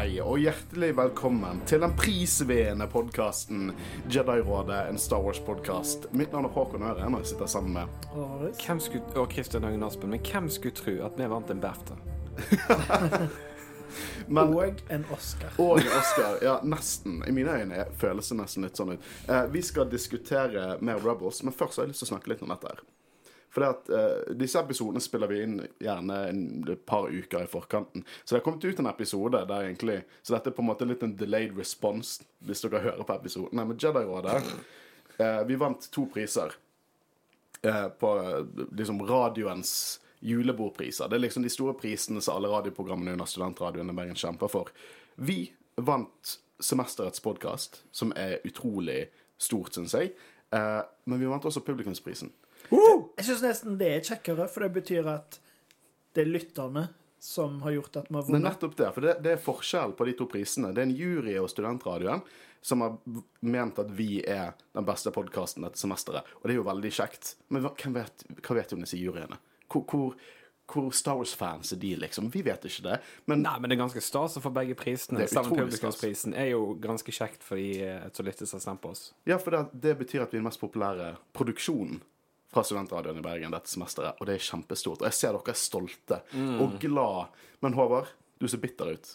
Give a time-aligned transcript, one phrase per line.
[0.00, 3.72] hei, og hjertelig velkommen til den prisvinnende podkasten
[4.08, 6.06] Jedi-rådet, en Star Wars-podkast.
[6.16, 8.62] Mitt navn er Håkon Øren, og jeg sitter sammen med Årets.
[8.64, 11.98] Hvem skulle, og Kristian Hagen Aspen, men hvem skulle tro at vi vant en BAFTA?
[14.30, 15.50] Men, Og en Oscar.
[15.58, 16.36] og en Oscar.
[16.46, 17.24] Ja, nesten.
[17.26, 19.08] I mine øyne føles det nesten litt sånn ut.
[19.26, 22.44] Eh, vi skal diskutere mer Rebels, men først har jeg lyst til å snakke litt
[22.46, 22.84] om dette her.
[23.50, 28.04] For at uh, Disse episodene spiller vi inn gjerne en, et par uker i forkanten.
[28.22, 30.88] Så det har kommet ut en episode der egentlig Så dette er på en måte
[30.88, 33.56] litt en delayed response, hvis dere hører på episoden.
[33.58, 34.36] Nei, men Jedi-rådet
[35.18, 36.54] uh, Vi vant to priser
[37.66, 39.72] uh, på eh, liksom radioens
[40.20, 41.08] julebordpriser.
[41.08, 44.68] Det er liksom de store prisene som alle radioprogrammene under studentradioen i Bergen kjemper for.
[45.16, 45.46] Vi
[45.80, 49.06] vant semesterets podkast, som er utrolig
[49.40, 50.12] stort, syns jeg.
[50.52, 52.32] Eh, men vi vant også publikumsprisen.
[52.70, 55.40] Jeg syns nesten det er kjekkere, for det betyr at
[56.14, 56.88] det er lytterne
[57.20, 58.46] som har gjort at vi har Det er vunnet.
[58.48, 60.70] nettopp det, for det, det er forskjell på de to prisene.
[60.72, 62.22] Det er en jury og studentradioen
[62.64, 62.96] som har
[63.40, 66.26] ment at vi er den beste podkasten dette semesteret.
[66.40, 67.34] Og det er jo veldig kjekt.
[67.48, 69.38] Men hva, hvem vet, hva vet du om disse juryene?
[69.70, 70.14] Hvor, hvor,
[70.70, 72.28] hvor Star Wars-fans er de, liksom?
[72.32, 72.98] Vi vet ikke det.
[73.30, 75.24] Men Nei, men det er ganske stas å få begge prisene.
[75.28, 78.92] Sammen utrolig publikumsprisen er jo ganske kjekt for de eh, som lytter seg stemmer på
[78.92, 79.06] oss.
[79.28, 82.00] Ja, for det, det betyr at vi er den mest populære produksjonen
[82.50, 85.00] fra studentradioen i Bergen dette semesteret, og det er kjempestort.
[85.02, 86.20] Og jeg ser dere er stolte
[86.60, 87.40] og glad.
[87.62, 89.12] Men Håvard, du ser bitter ut.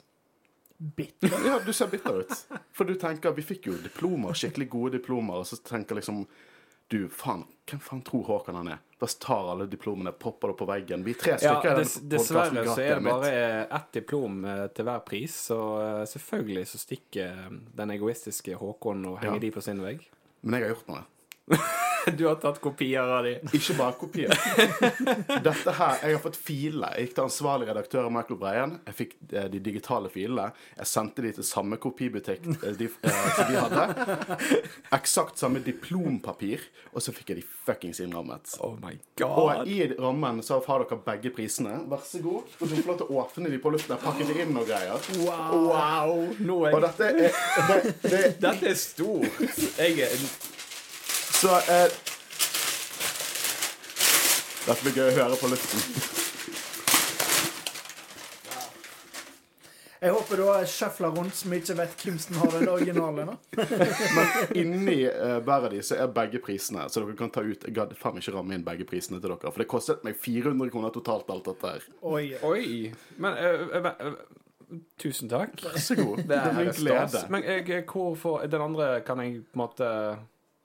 [0.78, 1.32] Bitter.
[1.48, 2.34] Ja, du ser bitter ut.
[2.76, 6.26] For du tenker Vi fikk jo diplomer, skikkelig gode diplomer, og så tenker liksom
[6.92, 8.82] du, faen, hvem faen tror Håkan han er?
[9.02, 11.02] Da tar alle diplomene, popper det på veggen.
[11.08, 13.32] Vi er tre stykker Ja, dess, dessverre så er det bare
[13.80, 19.02] ett diplom eh, til hver pris, så eh, selvfølgelig så stikker eh, den egoistiske Håkon
[19.10, 19.46] og henger Ja.
[19.48, 20.06] de på sin vegg.
[20.46, 21.04] Men jeg har gjort noe.
[22.18, 23.36] Du har tatt kopier av de.
[23.58, 24.32] Ikke bare kopier.
[25.46, 26.92] Dette her, Jeg har fått filene.
[26.96, 28.76] Jeg gikk til ansvarlig redaktør Michael Breien.
[28.86, 30.50] Jeg fikk eh, de digitale filene.
[30.78, 34.50] Jeg sendte de til samme kopibutikk eh, de, eh, som de hadde.
[34.96, 36.64] Eksakt samme diplompapir.
[36.94, 38.56] Og så fikk jeg de fuckings innrammet.
[38.64, 39.42] Oh my god.
[39.42, 41.80] Og i rammen så har dere begge prisene.
[41.92, 42.54] Vær så god.
[42.60, 43.98] Og du får lov til å åpne de på luften.
[44.06, 45.10] Pakke de inn og greier.
[45.26, 46.26] Wow!
[46.46, 49.42] Nå er Og dette er det, det, Dette er stort.
[49.80, 50.28] Jeg er
[51.46, 51.92] Så eh,
[54.66, 55.84] Dette blir gøy å høre på luften.
[60.02, 63.28] Jeg håper du har sjøfla rundt som ikke vet hvem som har den originale.
[63.30, 63.38] nå.
[64.18, 67.78] Men inni uh, bæret de så er begge prisene, så dere kan ta ut Jeg
[67.78, 70.98] gadd faen ikke ramme inn begge prisene til dere, for det kostet meg 400 kroner
[70.98, 71.90] totalt, alt dette her.
[72.02, 72.26] Oi.
[72.42, 72.70] Oi.
[73.22, 74.14] Men uh, uh,
[74.98, 75.60] Tusen takk.
[75.62, 76.24] Vær så god.
[76.26, 77.28] Det, Det er min er glede.
[77.30, 79.98] Men jeg, hvor får Den andre kan jeg på en måte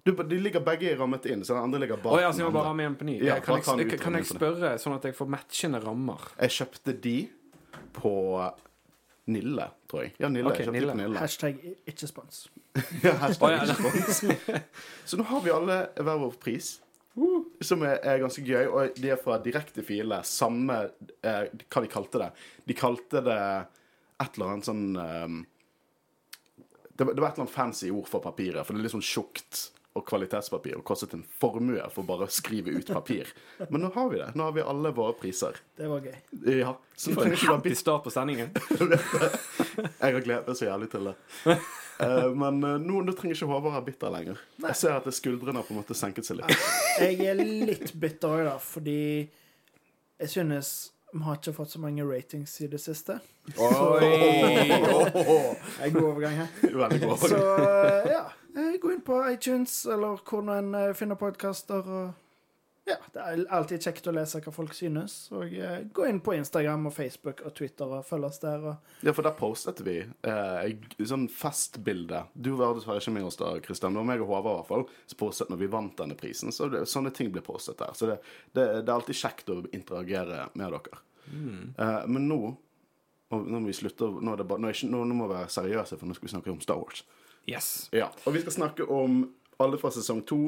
[0.04, 2.14] Du, de ligger begge rammet inn, så den andre ligger bak.
[2.14, 3.18] Oh, ja, så jeg må bare ha med en på ny?
[3.24, 6.30] Ja, kan, jeg, kan jeg spørre, sånn at jeg får matchende rammer?
[6.40, 7.16] Jeg kjøpte de
[7.96, 8.14] på
[9.30, 10.14] Nille, tror jeg.
[10.22, 10.50] Ja, Nille.
[10.50, 10.88] Okay, jeg Nille.
[10.88, 11.20] de på Nille.
[11.20, 11.60] Hashtag
[11.92, 12.46] ikke spons.
[13.04, 14.22] Ja, hashtag ikke spons.
[15.12, 16.78] Så nå har vi alle hver vår pris.
[17.66, 20.22] Som er, er ganske gøy, og de er fra direkte file.
[20.24, 20.78] Samme
[21.26, 22.30] eh, Hva de kalte det?
[22.70, 23.40] De kalte det
[24.20, 25.40] et eller annet sånn um,
[27.00, 28.92] det, var, det var et eller annet fancy ord for papiret, for det er litt
[28.92, 33.30] sånn tjukt og kvalitetspapir og kostet en formue for bare å skrive ut papir.
[33.72, 34.30] Men nå har vi det.
[34.38, 35.58] Nå har vi alle våre priser.
[35.76, 36.16] Det var gøy.
[36.60, 38.52] Ja, så For en happy start på sendingen.
[38.78, 41.16] jeg har gledet meg så jævlig til det.
[42.00, 44.38] Eh, men eh, nå, nå trenger ikke Håvard være bitter lenger.
[44.62, 46.54] Jeg ser at skuldrene har på en måte senket seg litt.
[46.96, 50.70] Jeg er litt bitter òg, da, fordi jeg synes
[51.12, 53.18] vi har ikke fått så mange ratings i det siste.
[53.58, 54.08] Oi!
[54.70, 56.50] Jeg er god overgang her.
[56.62, 57.16] Veldig bra.
[57.20, 58.22] Så eh, ja,
[58.54, 62.12] gå inn på iTunes eller hvor nå en eh, finner podkaster.
[62.88, 65.14] Ja, det er alltid kjekt å lese hva folk synes.
[65.36, 68.64] Og eh, gå inn på Instagram og Facebook og Twitter og følg oss der.
[68.72, 72.24] Og, Ja, for der postet vi eh, sånn festbilde.
[72.34, 73.94] Du var dessverre ikke med oss da, Kristian.
[73.94, 76.54] Det var meg og Håvard i hvert fall som postet når vi vant denne prisen.
[76.56, 77.94] Så det, sånne ting blir postet der.
[77.94, 78.18] Så det,
[78.56, 81.04] det, det er alltid kjekt å interagere med dere.
[81.30, 82.42] Eh, men nå
[83.30, 85.36] nå må vi slutte nå, er det bare, nå, er ikke, nå, nå må vi
[85.36, 87.04] være seriøse, for nå skal vi snakke om Star Wars.
[87.48, 87.88] Yes.
[87.92, 90.40] Ja, Og vi skal snakke om alle fra sesong 2,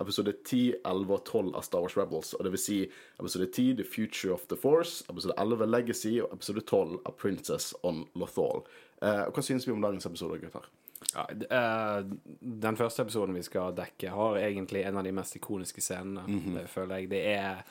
[0.00, 2.34] episode 10, 11 og 12 av Star Wars Rebels.
[2.36, 2.78] Og det vil si
[3.20, 7.74] episode 10, The Future of the Force, episode 11, Legacy, og episode 12 av Princess
[7.82, 8.66] on Lothal.
[9.02, 10.68] Eh, og hva synes vi om dagens episode, gutter?
[11.14, 12.04] Ja, eh,
[12.40, 16.24] den første episoden vi skal dekke, har egentlig en av de mest ikoniske scenene.
[16.60, 17.10] Det føler jeg.
[17.10, 17.64] Det er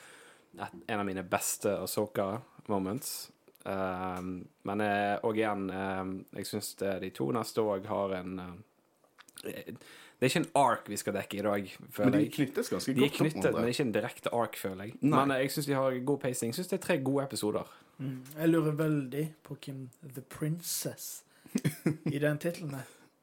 [0.58, 3.30] et, en av mine beste Asoka-moments.
[3.30, 3.35] Um,
[3.66, 9.72] men eh, og igjen, um, jeg syns de to neste òg har en eh,
[10.16, 13.00] Det er ikke en ark vi skal dekke i dag, Men de knyttes ganske De
[13.00, 14.98] er godt opp knyttet, men det er ikke en direkte ark, føler jeg.
[15.00, 15.14] Nei.
[15.18, 16.52] Men eh, jeg syns de har god pacing.
[16.52, 17.72] Jeg syns det er tre gode episoder.
[17.98, 21.24] mm, jeg lurer veldig på hvem The Princess
[22.14, 22.78] i den tittelen.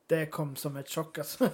[0.10, 1.48] Det kom som et sjokk, altså.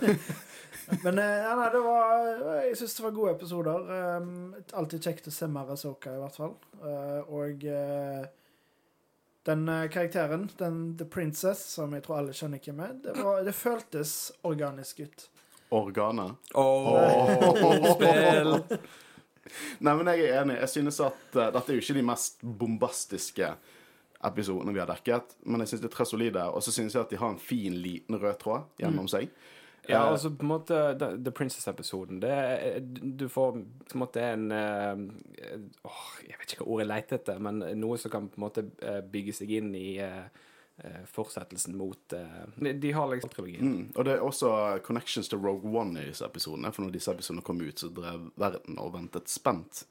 [1.05, 2.25] Men eh, ja, nei, det var
[2.65, 3.93] Jeg syns det var gode episoder.
[4.17, 6.57] Um, alltid kjekt å se mer Asoka, i hvert fall.
[6.81, 8.25] Uh, og uh,
[9.49, 13.41] den uh, karakteren, den The Princess, som jeg tror alle skjønner hvem er, det, var,
[13.45, 14.15] det føltes
[14.47, 15.27] organisk ut.
[15.75, 16.37] Organet.
[16.57, 18.55] Åh, spill!
[19.81, 20.59] Nei, men jeg er enig.
[20.61, 23.53] Jeg synes at uh, dette er jo ikke de mest bombastiske
[24.29, 26.43] episodene vi har dekket, men jeg synes det er tre solide.
[26.53, 29.31] Og så synes jeg at de har en fin, liten rød tråd gjennom seg.
[29.89, 32.79] Ja, Eh, altså på en måte The, Princess-episoden Det er
[33.19, 35.01] Du får på en måte en eh,
[35.87, 38.45] åh, Jeg vet ikke hva ordet jeg leter etter, men noe som kan på en
[38.45, 40.27] måte eh, bygge seg inn i eh,
[40.83, 43.65] eh, fortsettelsen mot eh, de- De har liksom trilogien.
[43.65, 44.53] Mm, og det er også
[44.85, 46.71] connections til Rogue One i disse episodene.
[46.71, 49.85] For når disse episodene kom ut, så drev verden og ventet spent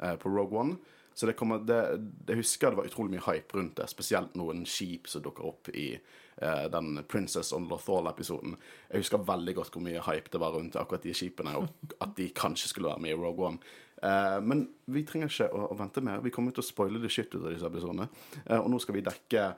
[0.00, 0.76] eh, på Rogue One.
[1.14, 1.82] Så det kommer, det,
[2.30, 5.68] jeg husker det var utrolig mye hype rundt det, spesielt noen skip som dukker opp
[5.74, 6.00] i eh,
[6.72, 8.56] den Princess on Lothal-episoden.
[8.90, 12.16] Jeg husker veldig godt hvor mye hype det var rundt akkurat de skipene, og at
[12.16, 13.60] de kanskje skulle være med i Rogue One.
[14.02, 16.22] Eh, men vi trenger ikke å, å vente mer.
[16.24, 18.08] Vi kommer til å spoile det shit ut av disse episodene.
[18.44, 19.52] Eh, og nå skal vi dekke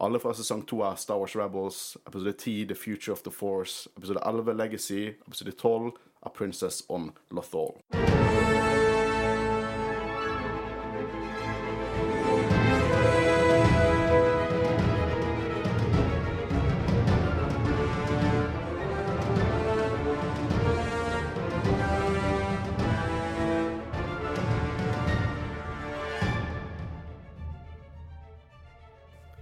[0.00, 3.90] alle fra sesong 2 av Star Wars Rebels, episode 10 The Future of the Force,
[3.98, 5.92] episode 11 Legacy, episode 12
[6.24, 7.76] av Princess on Lothal.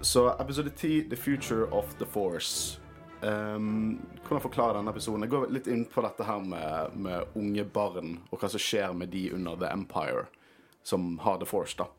[0.09, 2.81] Så episode 10, The Future of the Force.
[3.23, 5.27] Um, hvordan forklare denne episoden?
[5.27, 8.95] Jeg går litt inn på dette her med, med unge barn, og hva som skjer
[8.97, 10.23] med de under The Empire,
[10.81, 11.91] som har The Force, da.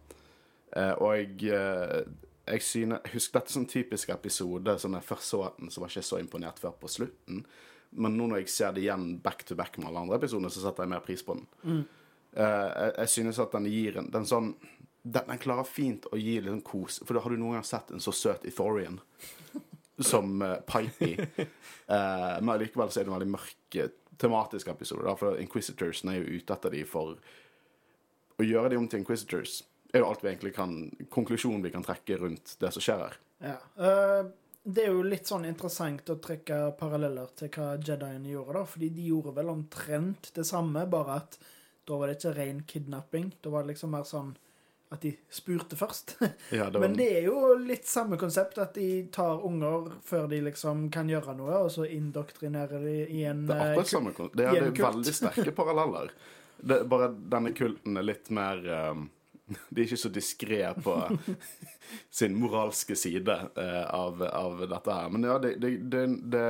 [0.73, 2.01] Uh, og jeg, uh,
[2.49, 5.83] jeg synes, jeg husker dette som en typisk episode, Som jeg først så den, så
[5.83, 7.45] var jeg ikke så imponert før på slutten.
[7.91, 10.65] Men nå når jeg ser det igjen back to back med alle andre episoder, så
[10.65, 11.85] setter jeg mer pris på den.
[12.33, 14.55] Eh, jeg, jeg synes at den gir en den sånn
[15.09, 16.99] den, den klarer fint å gi litt sånn kos.
[17.05, 18.99] For da har du noen gang sett en så søt Ithorian
[19.99, 21.17] som uh, Pipey.
[21.89, 25.03] Uh, men likevel så er det en veldig mørk eh, tematisk episode.
[25.07, 27.17] Da, for Inquisitorsen er jo ute etter de for
[28.39, 29.61] å gjøre de om til Inquisitors.
[29.91, 30.75] er jo alt vi egentlig kan
[31.11, 33.17] konklusjonen vi kan trekke rundt det som skjer her.
[33.43, 33.57] Ja.
[33.79, 34.31] Uh,
[34.69, 38.65] det er jo litt sånn interessant å trekke paralleller til hva Jediene gjorde, da.
[38.69, 41.39] Fordi de gjorde vel omtrent det samme, bare at
[41.89, 43.31] da var det ikke ren kidnapping.
[43.41, 44.35] Da var det liksom mer sånn
[44.89, 46.15] at de spurte først.
[46.49, 50.27] Ja, det var, Men det er jo litt samme konsept, at de tar unger før
[50.31, 53.93] de liksom kan gjøre noe, og så indoktrinerer de i en det er eh, akkurat
[53.93, 54.37] samme konsept.
[54.39, 56.11] Det er, det er veldig sterke paralleller.
[56.59, 59.07] Det, bare denne kulten er litt mer um,
[59.69, 60.95] De er ikke så diskré på
[62.13, 65.09] sin moralske side uh, av, av dette her.
[65.13, 66.45] Men ja, det, det, det, det,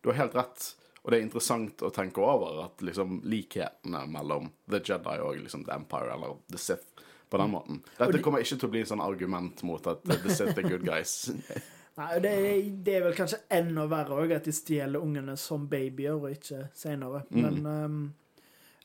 [0.00, 0.66] du har helt rett.
[1.02, 5.64] Og det er interessant å tenke over at liksom likhetene mellom The Jedi og liksom
[5.66, 6.92] The Empire eller The Sith
[7.32, 7.78] på den måten.
[7.96, 10.84] Dette kommer ikke til å bli en sånn argument mot at The Sith er good
[10.84, 11.14] guys.
[12.00, 15.66] Nei, det, er- det er vel kanskje enda verre òg, at de stjeler ungene som
[15.68, 17.24] babyer, og ikke seinere.
[17.28, 17.42] Mm.
[17.44, 17.98] Men ehm,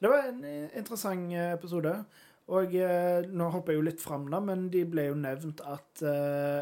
[0.01, 1.93] det var en eh, interessant eh, episode.
[2.47, 6.03] Og uh, nå hopper jeg jo litt fram, da, men de ble jo nevnt at
[6.07, 6.61] uh,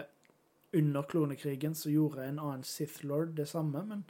[0.73, 4.01] under klonekrigen så gjorde en annen Sith Lord det samme, men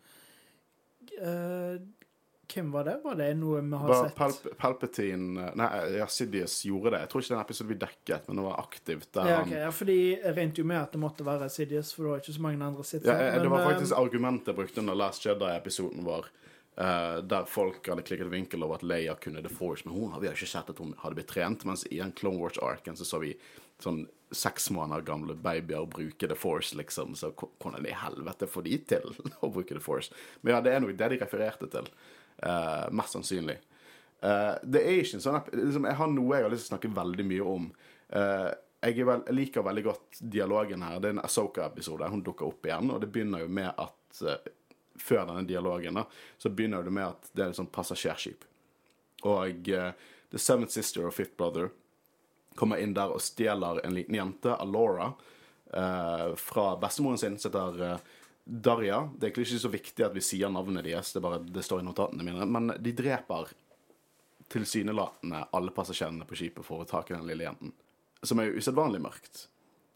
[2.54, 2.96] hvem var det?
[3.04, 4.16] Var det noe vi har sett?
[4.18, 7.02] Palp Palpatine Nei, ja, Sidious gjorde det.
[7.06, 9.42] Jeg tror ikke den episoden en episode vi dekket, men det var aktivt der Ja,
[9.42, 9.52] okay.
[9.52, 12.24] ok, ja, fordi jeg regnet jo med at det måtte være Sidious, for det var
[12.24, 13.08] ikke så mange andre Sith.
[13.08, 16.32] Ja, eh, det var men, faktisk argumentet jeg brukte under Last Jedi-episoden vår.
[16.76, 20.28] Uh, der folk hadde klikket vinkel over at Leia kunne The Force, men hun vi
[20.28, 21.64] har ikke sett at hun hadde blitt trent.
[21.64, 23.32] Mens i den Clone Wars-arken så så vi
[23.80, 24.04] sånn
[24.36, 27.16] seks måneder gamle babyer bruke The Force, liksom.
[27.16, 30.14] Så hvordan i helvete får de til å bruke The Force?
[30.42, 31.90] Men ja, det er nok det de refererte til.
[32.38, 33.58] Eh, mest sannsynlig.
[34.24, 36.74] Uh, det er ikke en sånn liksom, Jeg har noe jeg har lyst til å
[36.74, 37.68] snakke veldig mye om.
[38.10, 38.50] Uh,
[38.86, 40.98] jeg, vel, jeg liker veldig godt dialogen her.
[41.02, 42.10] Det er en Asoka-episode.
[42.10, 43.94] Hun dukker opp igjen, og det begynner jo med at
[44.96, 46.06] Før denne dialogen da,
[46.40, 48.46] så begynner det med at det er et sånt passasjerskip.
[49.28, 51.68] Og The Seventh Sister og Fifth Brother
[52.56, 55.10] kommer inn der og stjeler en liten jente, Alora,
[56.40, 58.00] fra bestemoren sin, som heter
[58.46, 59.10] Darja.
[59.18, 61.82] Det er egentlig ikke så viktig at vi sier navnet deres, det, bare, det står
[61.82, 62.46] i notatene mine.
[62.46, 63.50] Men de dreper
[64.54, 67.74] tilsynelatende alle passasjerene på skipet for å ta den lille jenten.
[68.22, 69.48] Som er jo usedvanlig mørkt.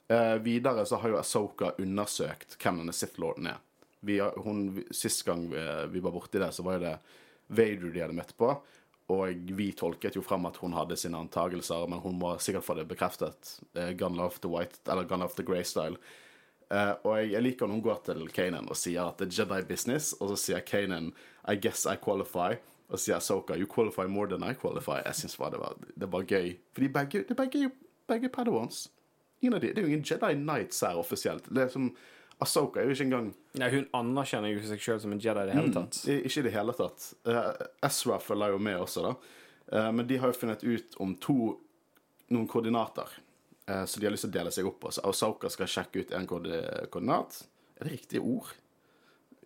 [0.10, 3.62] Eh, videre så har jo Asoka undersøkt hvem denne Sith Lorden er.
[4.02, 5.62] Vi, hun, sist gang vi,
[5.94, 6.96] vi var borti det, så var jo det
[7.50, 8.50] Vader de hadde møtt på.
[9.10, 12.76] Og vi tolket jo frem at hun hadde sine antagelser, men hun må sikkert få
[12.78, 13.56] det bekreftet.
[13.74, 15.98] Eh, Gun of the White, eller Gun of the Grey-style.
[16.70, 19.40] Eh, og jeg, jeg liker når hun går til Kanan og sier at det er
[19.42, 21.12] Jedi business, og så sier Kanan
[21.50, 22.60] I guess I qualify.
[22.90, 25.00] Og så sier Soka you qualify more than I qualify.
[25.06, 26.56] Jeg syns det var, det var gøy.
[26.74, 27.72] Fordi begge, det er begge,
[28.10, 28.88] begge Padawans.
[29.42, 31.48] De, det er jo ingen Jedi Knights her offisielt.
[31.50, 31.92] Det er som
[32.40, 35.50] Asoka er jo ikke engang Nei, hun anerkjenner jo seg sjøl som en Jedi i
[35.50, 35.98] det hele tatt.
[36.06, 37.08] Mm, Ikke i det hele tatt.
[37.28, 37.50] Uh,
[37.84, 39.16] Ezra følger jo med også, da.
[39.74, 41.38] Uh, men de har jo funnet ut om to
[42.30, 43.12] noen koordinater.
[43.70, 44.90] Eh, så de har lyst til å dele seg opp.
[44.90, 45.04] Også.
[45.06, 47.42] Ahsoka skal sjekke ut en koordinat.
[47.78, 48.50] Er det riktige ord?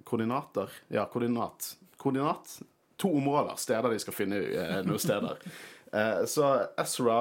[0.08, 0.72] Koordinater?
[0.94, 1.74] Ja, koordinat.
[1.98, 2.60] Koordinat?
[3.02, 3.58] To områder.
[3.60, 5.40] Steder de skal finne eh, noen steder.
[5.94, 6.48] Eh, så
[6.82, 7.20] Ezra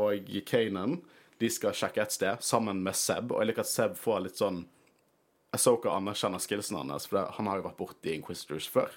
[0.00, 0.94] og Kanan
[1.36, 3.28] de skal sjekke et sted sammen med Seb.
[3.28, 4.62] Og jeg liker at Seb får litt sånn
[5.52, 8.96] Asoka anerkjenner skillsen hans, for han har jo vært borti Inquisitors før.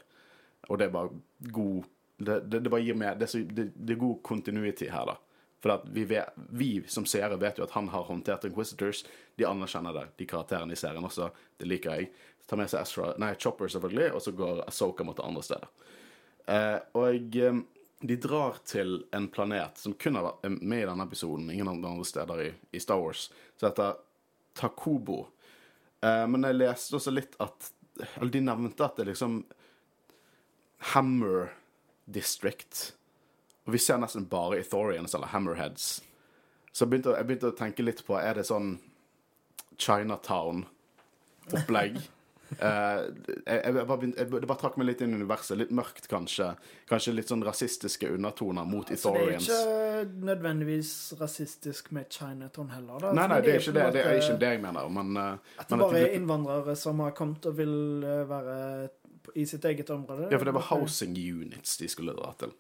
[0.70, 1.12] Og det er bare
[1.52, 5.18] god Det, det, det bare gir meg det, det, det er god continuity her, da.
[5.64, 9.06] For vi, vet, vi som seere vet jo at han har håndtert Inquisitors.
[9.40, 11.30] De anerkjenner det, de karakterene i serien også.
[11.58, 12.10] Det liker jeg.
[12.42, 15.44] Så tar med seg Ezra, nei, Chopper, selvfølgelig, og så går Asoka mot det andre
[15.48, 15.70] stedet.
[16.52, 17.62] Eh, og eh,
[18.04, 21.94] de drar til en planet som kun har vært med i denne episoden, ingen andre
[22.12, 23.96] steder i, i Star Wars, som heter
[24.60, 25.22] Takubo.
[26.04, 27.72] Eh, men jeg leste også litt at
[28.18, 29.44] Eller de nevnte at det er liksom
[30.92, 31.52] Hammer
[32.10, 32.88] District.
[33.64, 36.04] Og vi ser nesten bare Ethorians eller Hammerheads.
[36.74, 38.70] Så jeg begynte, jeg begynte å tenke litt på Er det sånn
[39.78, 41.94] Chinatown-opplegg?
[42.54, 43.10] Uh,
[43.48, 45.58] jeg, jeg, bare begynte, jeg, det bare trakk meg litt inn i universet.
[45.60, 46.48] Litt mørkt, kanskje.
[46.90, 49.62] Kanskje litt sånn rasistiske undertoner mot Så det er ikke
[50.32, 50.92] nødvendigvis
[51.22, 52.96] rasistisk med Chinatown heller.
[53.00, 53.08] Da.
[53.18, 53.74] Nei, nei, det er det.
[53.96, 54.84] Det er ikke det jeg mener.
[54.94, 58.56] Men, eh, At det men bare er innvandrere som har kommet og vil eh, være
[59.40, 60.24] i sitt eget område.
[60.32, 62.52] Ja, for det var housing units de skulle dra til.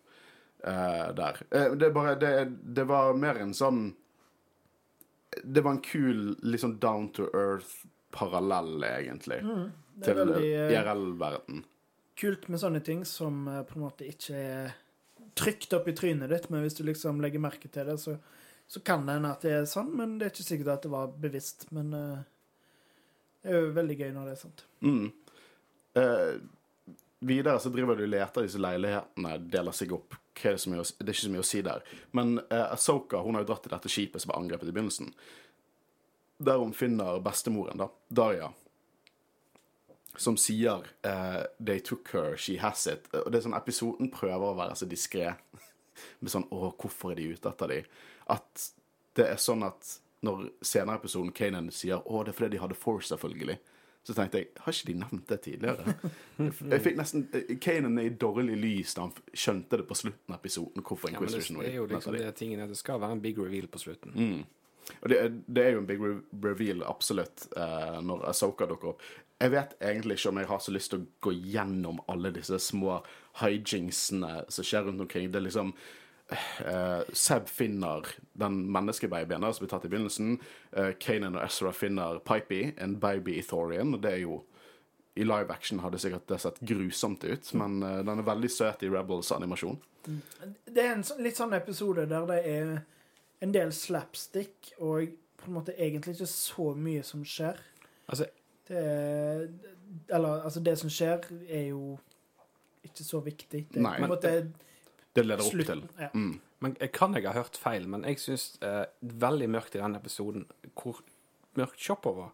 [0.64, 1.42] Eh, der.
[1.56, 2.32] Uh, det, bare, det,
[2.76, 3.86] det var mer en sånn
[5.34, 9.72] Det var en kul, sånn down to earth-parallell, egentlig, Mm,
[10.06, 11.64] til er eh, IRL-verden.
[12.16, 14.76] kult med sånne ting som på en måte ikke er
[15.34, 18.16] trykt opp i trynet ditt, men hvis du liksom legger merke til det, så,
[18.68, 20.92] så kan det hende at det er sånn, men det er ikke sikkert at det
[20.94, 21.66] var bevisst.
[21.74, 22.20] Men uh,
[23.42, 24.66] det er jo veldig gøy når det er sant.
[24.86, 25.08] Mm.
[25.98, 26.36] Uh,
[27.26, 30.18] videre så driver du og leter disse leilighetene, deler seg opp.
[30.34, 31.86] Hva er det, som er, det er ikke så mye å si der.
[32.18, 35.14] Men eh, Asoka hun har jo dratt til dette skipet som ble angrepet i begynnelsen.
[36.44, 38.50] Der hun finner bestemoren, da, Daria,
[40.18, 43.10] som sier eh, 'They took her, she has it'.
[43.14, 45.36] Og det er sånn Episoden prøver å være så diskré.
[46.22, 47.84] Med sånn 'Å, hvorfor er de ute etter de?'
[48.34, 48.70] At
[49.18, 52.80] det er sånn at når senere episoden Kanan sier 'Å, det er fordi de hadde
[52.80, 53.60] Force', selvfølgelig.
[54.04, 55.94] Så tenkte jeg Har ikke de nevnt det tidligere?
[56.74, 57.28] Jeg fikk nesten
[57.64, 60.84] Kanan er i dårlig lys da han skjønte det på slutten av episoden.
[60.84, 63.40] Hvorfor Ja, Inquisition det er jo liksom det tingen at det skal være en big
[63.40, 64.12] reveal på slutten.
[64.16, 64.44] Mm.
[65.00, 66.02] Og det, det er jo en big
[66.44, 69.06] reveal, absolutt, eh, når Asoka dukker opp.
[69.40, 72.60] Jeg vet egentlig ikke om jeg har så lyst til å gå gjennom alle disse
[72.60, 73.00] små
[73.40, 75.32] hijingsene som skjer rundt omkring.
[75.32, 75.74] Det er liksom
[76.66, 78.08] eh, Seb finner
[78.40, 80.38] den menneskebabyen som ble tatt i begynnelsen.
[80.76, 83.94] Uh, Kanan og Ezra finner Pipey, en baby Ethorian.
[83.96, 84.42] Og det er jo
[85.16, 88.82] I live action hadde sikkert det sett grusomt ut, men eh, den er veldig søt
[88.82, 89.78] i Rebels-animasjon.
[90.66, 92.72] Det er en sånn, litt sånn episode der det er
[93.46, 97.62] en del slapstick, og på en måte egentlig ikke så mye som skjer.
[98.08, 98.26] Altså,
[98.68, 99.48] Det er,
[100.10, 101.98] Eller altså, det som skjer, er jo
[102.84, 103.68] ikke så viktig.
[103.70, 103.98] Det er Nei.
[104.00, 104.73] på en måte Det
[105.22, 105.82] leder opp slutten.
[105.84, 106.02] til.
[106.02, 106.10] Ja.
[106.14, 106.40] Mm.
[106.60, 110.00] men jeg kan jeg ha hørt feil, men jeg syns eh, veldig mørkt i denne
[110.00, 111.04] episoden hvor
[111.60, 112.32] mørkt Chopper var.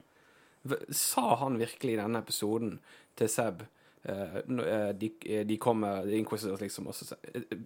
[0.91, 2.79] Sa han virkelig i denne episoden
[3.17, 3.63] til Seb
[4.03, 7.57] eh, eh, de, eh, de kommer, de Inquisitors liksom, og så eh,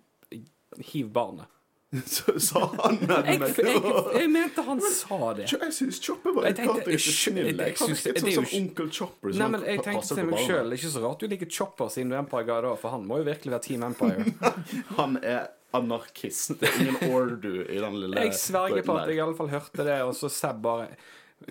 [0.74, 1.46] Hiv barnet.
[2.16, 3.82] Så sa han Jeg, jeg,
[4.18, 5.46] jeg mente han sa det.
[5.52, 7.46] Jeg syns Chopper var en tenkte- jeg- snill.
[7.52, 9.34] jeg- jeg Jeg litt sånn som onkel Chopper.
[9.38, 11.92] Nei, men jeg tenkte til meg meg det er Ikke så rart du liker Chopper
[11.94, 14.26] siden du er Empire Guy da, for han må jo virkelig være Team Empire.
[14.98, 16.60] Han er anarkist.
[16.60, 19.50] Det er ingen ordu i den lille Jeg sverger på at jeg i alle fall
[19.54, 20.88] hørte det, og så Seb bare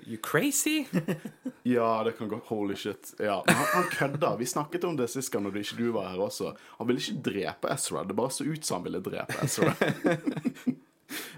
[0.07, 0.85] You crazy?
[1.63, 3.15] Ja, det kan gå Holy shit.
[3.19, 3.45] Ja.
[3.47, 4.37] Han, han kødder.
[4.39, 6.57] Vi snakket om det sist gang når ikke du var her også.
[6.79, 8.03] Han ville ikke drepe Ezra.
[8.03, 9.75] Det bare så ut som han ville drepe Ezra.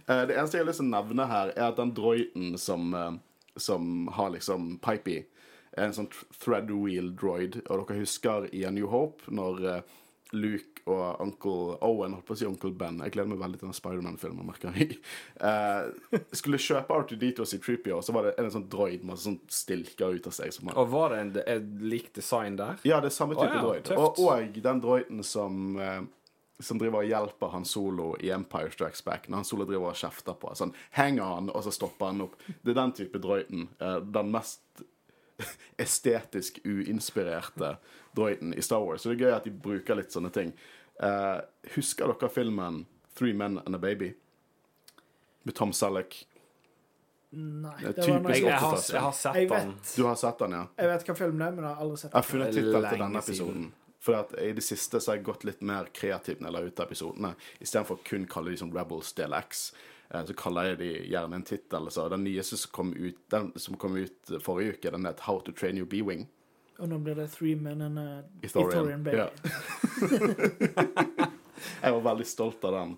[0.06, 2.92] Eh, det eneste jeg har lyst til å nevne her, er at den droiden som,
[2.94, 3.14] eh,
[3.56, 5.24] som har liksom Pipey,
[5.72, 7.62] er en sånn thread wheel droid.
[7.66, 9.96] Og dere husker i A New Hope når eh,
[10.36, 13.68] Luke og onkel Owen, holdt på å si onkel Ben Jeg gleder meg veldig til
[13.70, 14.98] den Spiderman-filmen, merker jeg.
[15.40, 19.38] Uh, skulle kjøpe R2D2 og C3PO, og så var det en sånn droid med sånn
[19.48, 20.52] stilker ut av seg.
[20.52, 22.76] Som Og var det en, en lik design der?
[22.84, 23.94] ja, det er samme type oh, ja, droid.
[23.96, 26.02] Og, og den droiden som, uh,
[26.60, 29.98] som driver og hjelper Han Solo i Empire Strikes Back, når Han Solo driver og
[30.04, 32.36] kjefter på sånn, Henger han, og så stopper han opp.
[32.60, 33.70] Det er den type droiden.
[33.80, 34.84] eh, Den mest
[35.84, 37.76] estetisk uinspirerte
[38.16, 39.02] droiden i Star Wars.
[39.02, 40.52] Så det er gøy at de bruker litt sånne ting.
[41.02, 41.40] Uh,
[41.74, 42.84] husker dere filmen
[43.18, 44.12] Three Men and a Baby?
[45.42, 46.26] Med Tom Selleck.
[47.34, 49.72] Nei, Det var noe Jeg, jeg, har, jeg har sett Jeg den.
[49.74, 50.66] vet, Du har sett den, ja?
[50.78, 53.02] jeg vet hva filmen er, men jeg har aldri sett Jeg har funnet tittelen til
[53.02, 53.64] denne episoden.
[54.04, 56.62] For at i det siste så har jeg gått litt mer kreativt når jeg la
[56.68, 57.32] ut episodene.
[57.64, 59.64] Istedenfor kun kalle de som Rebels del X,
[60.28, 61.88] så kaller jeg de gjerne en tittel.
[62.12, 65.50] Den nyeste som kom ut, den som kom ut forrige uke, den het How to
[65.52, 66.22] Train Your B-Wing.
[66.78, 69.18] Og nå blir det Three Men and a Historian, Historian Baby.
[69.18, 69.28] ja.
[71.84, 72.92] Jeg var veldig stolt av den.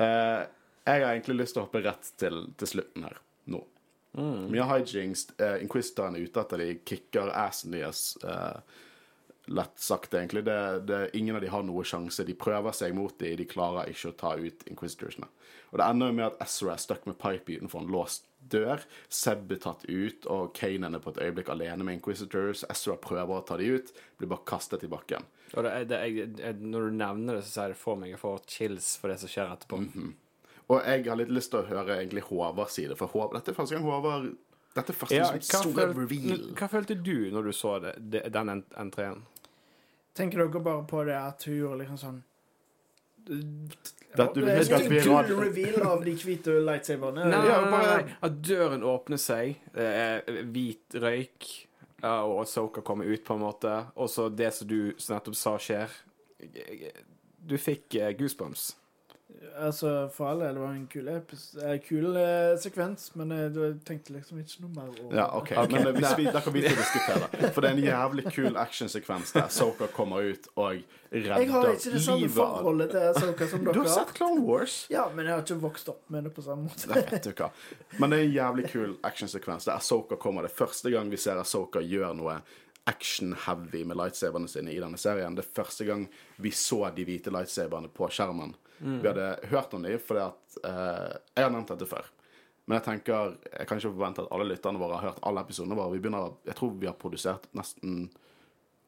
[0.00, 0.42] Uh,
[0.86, 3.18] jeg har egentlig lyst til å hoppe rett til, til slutten her
[3.50, 3.60] nå.
[4.50, 5.26] Mye hijinks.
[5.38, 8.00] Uh, Inquisitoren er ute etter de kicker assen deres.
[8.24, 8.58] eh,
[9.50, 10.44] lett sagt, egentlig.
[10.46, 12.24] Det, det, ingen av de har noe sjanse.
[12.26, 15.26] De prøver seg mot de, de klarer ikke å ta ut Inquisitorsene.
[15.70, 18.82] Og det ender jo med at Ezra er stuck med Pipe utenfor en låst dør.
[19.12, 22.64] Seb er tatt ut, og Kanan er på et øyeblikk alene med Inquisitors.
[22.72, 25.26] Ezra prøver å ta de ut, blir bare kastet i bakken.
[25.54, 28.44] Og det, det, jeg, når du nevner det, så sier det for meg jeg får
[28.50, 29.80] chills for det som skjer etterpå.
[30.70, 33.50] Og jeg har litt lyst til å høre egentlig Håvard si det, for Håvard, dette
[33.50, 34.30] er første gang Håvard
[34.70, 38.62] Dette er første Ja, hva, følte, hva følte du når du så det, den en-
[38.78, 39.24] entreen?
[40.20, 42.20] Tenker dere bare på det at hun gjorde liksom sånn
[43.30, 43.40] Det
[44.14, 47.28] Det er ikke en kul reveal av de hvite lightsaberne.
[47.30, 48.14] Nei, nei, nei, nei.
[48.26, 51.46] At døren åpner seg, er hvit røyk,
[52.02, 55.94] og Soka kommer ut, på en måte, og så det som du nettopp sa, skjer.
[57.38, 58.72] Du fikk eh, goosebumps.
[59.60, 63.74] Altså, for all del, det var en kul, eh, kul eh, sekvens, men jeg, jeg
[63.88, 65.50] tenkte liksom ikke noe mer over Ja, OK.
[65.72, 67.50] Men det, hvis vi, da kan vi ikke diskutere.
[67.52, 70.78] For det er en jævlig kul actionsekvens der Soka kommer ut og
[71.10, 74.46] redder Jeg har ikke det samme forholdet til Soka som Du dere har sett Clone
[74.46, 74.78] Wars?
[74.92, 76.88] Ja, men jeg har ikke vokst opp med det på samme måte.
[76.94, 77.50] Det vet du hva.
[77.98, 80.46] Men det er en jævlig kul actionsekvens der Soka kommer.
[80.46, 82.40] Det er første gang vi ser Soka gjøre noe
[82.90, 85.36] action-heavy med lightsaberne sine i denne serien.
[85.36, 86.08] Det er første gang
[86.40, 88.56] vi så de hvite lightsaberne på skjermen.
[88.80, 92.08] Vi hadde hørt om dem fordi at eh, Jeg har nevnt dette før.
[92.64, 95.76] Men jeg tenker, jeg kan ikke forvente at alle lytterne våre har hørt alle episodene
[95.78, 95.94] våre.
[95.96, 98.04] Vi begynner, Jeg tror vi har produsert nesten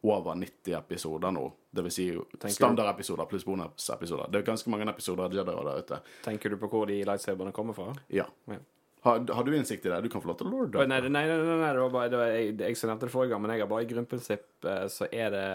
[0.03, 1.45] over 90 episoder nå.
[1.71, 2.07] Det vil si
[2.55, 4.31] standardepisoder pluss bonusepisoder.
[4.31, 5.99] Det er ganske mange episoder av Jedi der ute.
[6.25, 7.93] Tenker du på hvor de lightsaberne kommer fra?
[8.11, 8.27] Ja.
[8.51, 8.59] Ja.
[9.03, 10.01] Har, har du innsikt i det?
[10.05, 10.85] Du kan få lov til å lorde.
[10.87, 13.35] Nei, nei, nei, nei, det var bare det var jeg, jeg som nevnte det forrige
[13.35, 15.47] gang, men jeg har bare i grunnprinsipp eh, så er det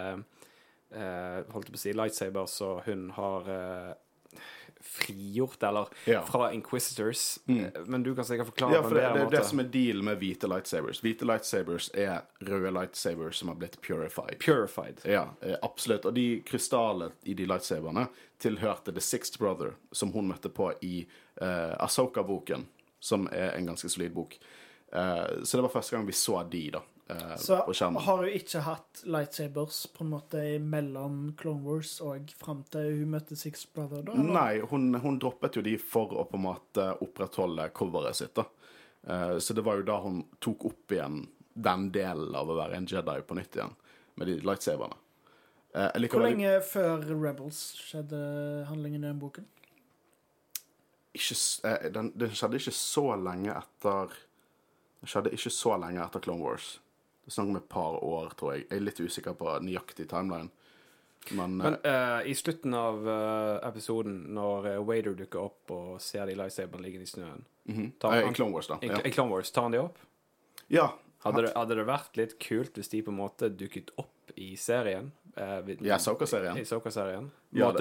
[0.91, 3.93] eh, Holdt jeg på å si lightsaber, så hun har eh,
[4.87, 6.21] frigjort, eller Ja.
[6.25, 7.39] fra Inquisitors.
[7.45, 7.71] Mm.
[7.85, 9.43] Men du kan sikkert forklare Ja, for det, det det måte.
[9.45, 11.01] som er deal med hvite lightsabers.
[11.03, 14.39] Hvite lightsabers er røde lightsabers som har blitt purified.
[14.39, 15.01] Purified.
[15.05, 16.05] Ja, eh, absolutt.
[16.05, 18.07] Og de krystallene i de lightsaberne
[18.39, 21.07] tilhørte The Sixth Brother, som hun møtte på i
[21.41, 22.67] uh, Asoka-boken,
[22.99, 24.37] som er en ganske solid bok.
[24.93, 28.01] Uh, så det var første gang vi så de, da, eh, Så på skjermen.
[28.03, 33.11] har hun ikke hatt lightsabers på en måte mellom Clone Wars og fram til hun
[33.15, 34.01] møtte Six Brother?
[34.03, 34.11] da?
[34.13, 34.33] eller?
[34.33, 38.33] Nei, hun, hun droppet jo de for å på en måte opprettholde coveret sitt.
[38.35, 38.45] da.
[39.07, 42.75] Eh, så det var jo da hun tok opp igjen den delen av å være
[42.77, 43.71] en Jedi på nytt igjen,
[44.15, 44.97] med de lightsaberne.
[45.73, 49.45] Eh, Hvor veldig- lenge før Rebels skjedde handlingen i den boken?
[51.17, 51.35] ikke,
[51.67, 54.13] eh, den, den skjedde ikke så lenge etter
[55.01, 56.79] Den skjedde ikke så lenge etter Clone Wars.
[57.27, 58.61] Det er snakk om et par år, tror jeg.
[58.69, 60.47] Jeg er litt usikker på nøyaktig timeline.
[61.35, 66.37] Men, Men eh, i slutten av uh, episoden, når Wader dukker opp og ser de
[66.39, 67.91] lightsaberne ligge i snøen mm -hmm.
[68.01, 68.77] han- I Clone Wars, da.
[68.81, 69.01] I, Ja.
[69.03, 69.97] I Clone Wars, tar han de opp?
[70.69, 70.93] ja.
[71.19, 74.55] Hadde det, hadde det vært litt kult hvis de på en måte dukket opp i
[74.55, 75.11] serien?
[75.35, 76.57] Eh, vid- I Soka-serien.
[76.57, 77.31] I Soka-serien.
[77.51, 77.71] Ja,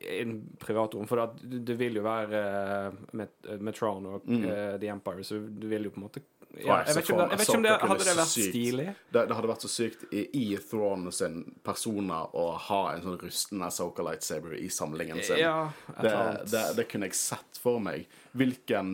[0.00, 1.06] i en, privat rom.
[1.06, 2.40] For det, det vil jo være
[2.88, 3.28] uh, med,
[3.60, 6.22] med Tron og eh, The Empire, så du vil jo på en måte
[6.58, 8.86] ja, jeg, vet ikke om det, vet ikke om det hadde det vært stilig.
[9.10, 13.18] Det, det hadde vært så sykt i, i Thrawn sin persona å ha en sånn
[13.20, 15.40] rustende Soka lightsaber i samlingen sin.
[15.42, 16.14] Ja, det,
[16.52, 18.08] det, det kunne jeg sett for meg.
[18.38, 18.90] Hvilken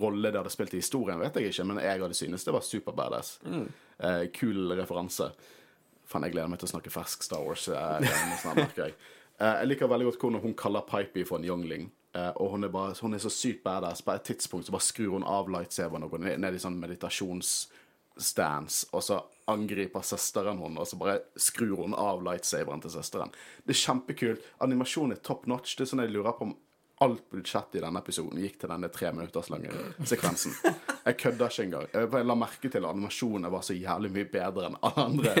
[0.00, 2.66] rolle det hadde spilt i historien, vet jeg ikke, men jeg hadde synes det var
[2.66, 3.36] super badass.
[3.46, 3.66] Mm.
[3.98, 5.30] Eh, kul referanse.
[6.08, 7.68] Faen, jeg gleder meg til å snakke fersk Star Wars.
[7.68, 8.96] eh, merker jeg.
[9.38, 11.88] Eh, jeg liker veldig godt hvordan hun kaller Pipey for en youngling.
[12.14, 14.02] Eh, og hun er, bare, hun er så sykt badass.
[14.06, 18.76] På et tidspunkt så bare skrur hun av lightsaberen og går ned, i sånn meditasjonsstance,
[18.94, 19.16] og så
[19.50, 23.30] angriper søsteren hun, og så bare skrur hun av lightsaberen til søsteren.
[23.64, 24.40] Det er kjempekult.
[24.64, 25.70] Animasjonen er top notch.
[25.74, 26.54] Det er sånn jeg lurer på om
[27.02, 29.70] alt budsjettet i denne episoden gikk til denne tre minutters lange
[30.06, 30.52] sekvensen.
[31.04, 31.86] Jeg kødder ikke engang.
[31.90, 35.32] Jeg la merke til at animasjonene var så jævlig mye bedre enn alle andre.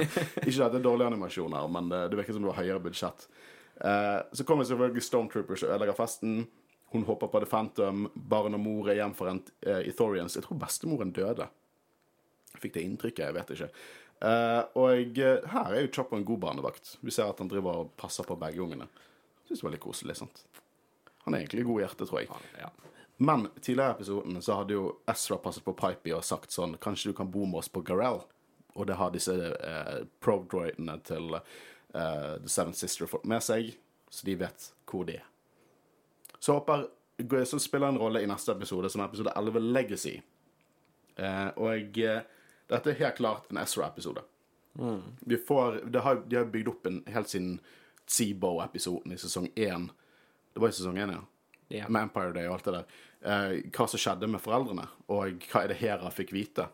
[0.42, 3.20] Ikke at det er dårlige animasjoner, men det, det virker som det var høyere budsjett.
[3.80, 6.42] Eh, så kommer selvfølgelig Stormtroopers og ødelegger festen.
[6.94, 10.36] Hun hopper på The Phantom Barn og mor er gjenforent uh, i Thorians.
[10.38, 11.48] Jeg tror bestemoren døde.
[12.52, 13.70] Jeg fikk det inntrykket, jeg vet ikke.
[14.22, 16.92] Uh, og eh, her er jo Chopper en god barnevakt.
[17.02, 18.86] Vi ser at han driver og passer på begge ungene.
[19.48, 20.16] Syns det var litt koselig.
[20.20, 20.44] sant?
[21.26, 22.38] Han er egentlig god i hjertet, tror jeg.
[22.62, 22.70] Ja.
[23.26, 27.10] Men tidligere i episoden så hadde jo Ezra passet på Pipey og sagt sånn Kanskje
[27.10, 28.22] du kan bo med oss på Garell?
[28.74, 33.74] Og det har disse eh, pro-droidene til eh, The Seven Sister fått med seg,
[34.10, 35.28] så de vet hvor de er.
[36.44, 36.86] Så håper
[37.48, 40.14] så spiller en rolle i neste episode, som er episode 11, Legacy.
[41.16, 42.24] Eh, og eh,
[42.68, 44.24] dette er helt klart en Ezra-episode.
[45.24, 47.60] Vi får det har, De har bygd opp en helt siden
[48.10, 49.86] Seabow-episoden i sesong én.
[50.52, 51.22] Det var i sesong én, ja
[51.68, 51.90] Yeah.
[51.90, 52.84] med Empire Day og alt det der.
[53.24, 56.66] Eh, hva som skjedde med foreldrene, og hva er det Hera fikk vite.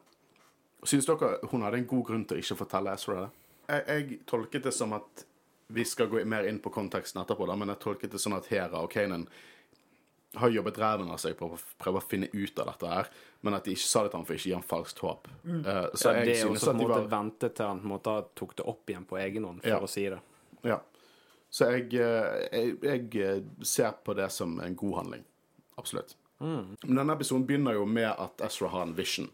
[0.83, 3.29] Syns dere hun hadde en god grunn til å ikke fortelle Ezra det?
[3.71, 5.27] Jeg, jeg tolket det som at
[5.71, 8.49] Vi skal gå mer inn på konteksten etterpå, da, men jeg tolket det sånn at
[8.51, 9.29] Hera og Kanan
[10.37, 13.09] har jobbet ræven av seg på å prøve å finne ut av dette her,
[13.43, 15.29] men at de ikke sa det til ham for ikke å gi ham falskt håp.
[15.45, 17.95] Eh, så Ja, det er synes også at de var ventet til han på en
[17.97, 19.81] måte tok det opp igjen på egen hånd, for Ja.
[19.81, 20.21] å si det.
[20.63, 20.81] Ja.
[21.51, 25.25] Så jeg, eh, jeg, jeg eh, ser på det som en god handling.
[25.77, 26.15] Absolutt.
[26.39, 29.29] Men denne episoden begynner jo med at Ezra har en vision.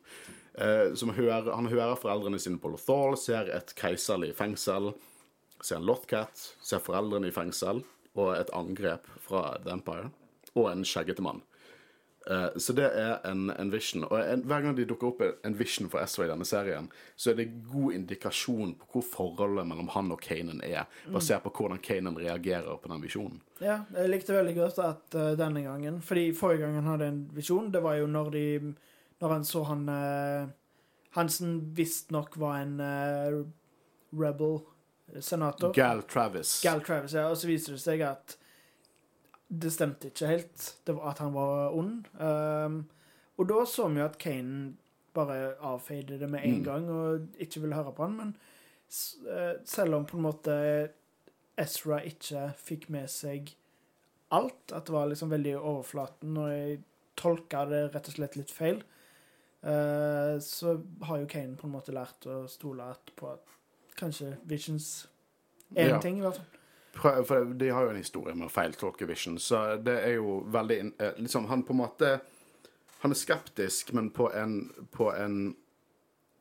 [0.59, 4.95] Eh, som hører, han hører foreldrene sine på Lothal, ser et keiserlig fengsel,
[5.61, 7.85] ser en Lothcat, ser foreldrene i fengsel,
[8.17, 10.11] og et angrep fra The Empire,
[10.57, 11.45] og en skjeggete mann.
[12.31, 14.05] Eh, så det er en, en vision.
[14.05, 17.31] Og en, hver gang de dukker opp en vision for SV i denne serien, så
[17.31, 21.83] er det god indikasjon på hvor forholdet mellom han og Kanan er, basert på hvordan
[21.85, 23.40] Kanan reagerer på den visjonen.
[23.62, 27.23] Ja, jeg likte veldig godt at uh, denne gangen Fordi forrige gang han hadde en
[27.33, 28.47] visjon, det var jo når de
[29.23, 30.51] Når han så han uh,
[31.16, 32.75] Hansen visstnok var en
[34.12, 34.59] rebel
[35.25, 35.73] senator.
[35.73, 36.59] Gal Travis.
[36.61, 37.31] Gal Travis, ja.
[37.31, 38.35] Og så viser det seg at
[39.49, 40.65] det stemte ikke helt.
[40.87, 42.07] Det var at han var ond.
[42.19, 42.81] Um,
[43.39, 44.75] og da så vi jo at Kane
[45.15, 46.65] bare avfeide det med en Mm.
[46.65, 48.17] gang og ikke ville høre på han.
[48.17, 48.37] Men
[49.31, 50.91] eh, selv om på en måte
[51.59, 53.55] Ezra ikke fikk med seg
[54.31, 56.83] alt, at det var liksom veldig overflaten, og jeg
[57.17, 58.83] tolka det rett og slett litt feil,
[59.65, 63.41] uh, så har jo Kane på en måte lært å stole på at
[63.97, 65.09] kanskje Visions
[65.75, 65.99] er en Ja.
[66.01, 66.56] ting, i hvert fall.
[66.97, 70.79] For de har jo en historie med å feiltolke Vision, så det er jo veldig
[71.03, 72.11] eh, Liksom, han på en måte
[73.03, 74.59] Han er skeptisk, men på en
[74.95, 75.57] På en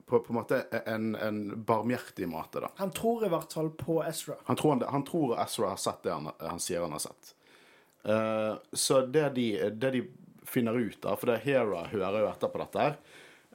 [0.05, 2.67] på, på en måte en, en barmhjertig måte, da.
[2.77, 4.35] Han tror i hvert fall på Ezra.
[4.45, 7.31] Han tror, han, han tror Ezra har sett det han, han sier han har sett.
[8.05, 10.03] Uh, så det de, det de
[10.45, 12.99] finner ut av For det Hera hører jo etter på dette her,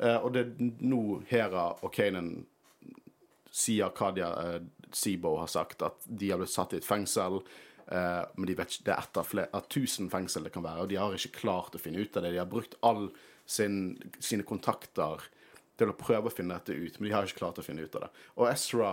[0.01, 2.31] Uh, og det er nå Hera og Kanan
[3.53, 6.87] sier hva de har, eh, Seabow har sagt, at de har blitt satt i et
[6.87, 7.41] fengsel.
[7.91, 10.85] Uh, men de vet ikke, det er ett av, flere, tusen fengsel det kan være,
[10.85, 12.35] og de har ikke klart å finne ut av det.
[12.37, 13.11] De har brukt alle
[13.51, 15.25] sin, sine kontakter
[15.81, 17.97] til å prøve å finne dette ut, men de har ikke klart å finne ut
[17.99, 18.11] av det.
[18.37, 18.93] Og Ezra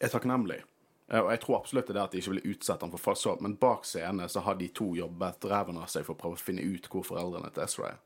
[0.00, 0.60] er takknemlig.
[1.08, 3.30] Uh, Og jeg tror absolutt det er at de ikke ville utsette ham for falsk
[3.30, 6.36] håp, men bak scenen så har de to jobbet ræven av seg for å prøve
[6.36, 8.02] å finne ut hvor foreldrene til Ezra er.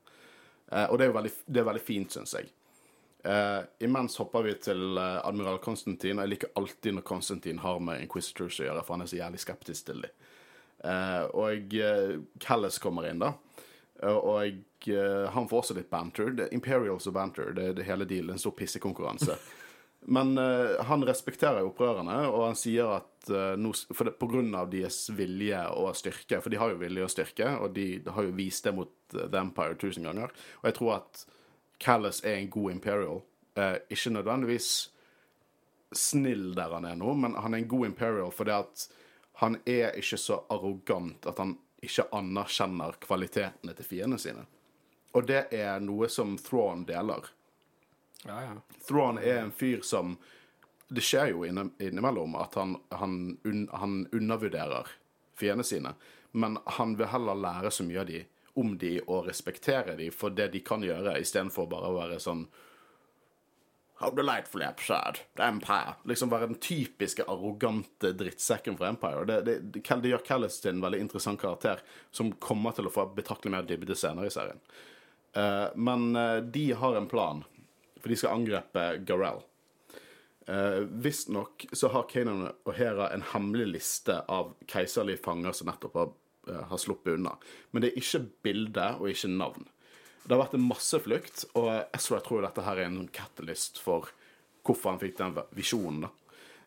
[0.70, 2.52] Uh, og det er jo veldig, det er veldig fint, syns jeg.
[3.24, 6.20] Eh, imens hopper vi til uh, admiral Konstantin.
[6.20, 9.40] Jeg liker alltid når Konstantin har med Inquisitors å gjøre, for han er så jævlig
[9.40, 10.24] skeptisk til dem.
[10.84, 13.32] Uh, og uh, Callis kommer inn, da.
[14.04, 14.58] Og
[15.32, 16.34] han får også litt banter.
[16.37, 18.34] Det er Imperials og banter, det er det hele dealen.
[18.34, 19.38] En stor pissekonkurranse.
[20.12, 20.34] Men
[20.84, 25.62] han respekterer opprørerne, og han sier at nå, for det, på grunn av deres vilje
[25.78, 28.74] og styrke, for de har jo vilje og styrke, og de har jo vist det
[28.76, 31.24] mot The Empire tusen ganger, og jeg tror at
[31.85, 33.20] Callis er en god Imperial.
[33.55, 34.70] Eh, ikke nødvendigvis
[35.92, 38.87] snill der han er nå, men han er en god Imperial fordi at
[39.42, 44.47] han er ikke så arrogant at han ikke anerkjenner kvalitetene til fiendene sine.
[45.14, 47.29] Og det er noe som Thrawn deler.
[48.25, 48.55] Ja, ja.
[48.88, 50.16] Thrawn er en fyr som
[50.88, 54.90] Det skjer jo innimellom at han, han, un, han undervurderer
[55.35, 55.94] fiendene sine,
[56.33, 58.20] men han vil heller lære så mye av de,
[58.61, 62.47] om de og respektere de for det de kan gjøre, istedenfor bare å være sånn
[64.03, 65.21] How delightfully absurd.
[65.38, 65.95] The Empire.
[66.11, 69.23] Liksom være den typiske arrogante drittsekken fra Empire.
[69.25, 69.55] Det, det,
[69.87, 71.79] det, gjør Callis til en veldig interessant karakter,
[72.11, 74.59] som kommer til å få betraktelig mer dybde senere i serien.
[75.38, 77.45] Uh, men uh, de har en plan,
[78.01, 79.45] for de skal angripe Garell.
[80.49, 85.95] Uh, Visstnok så har Kanan og Hera en hemmelig liste av keiserlige fanger som nettopp
[85.97, 87.37] har, eh, har sluppet unna.
[87.70, 89.68] Men det er ikke bilde og ikke navn.
[90.24, 94.09] Det har vært en masseflukt, og Ezra tror dette her er en catalyst for
[94.64, 96.07] hvorfor han fikk den visjonen.
[96.07, 96.12] da.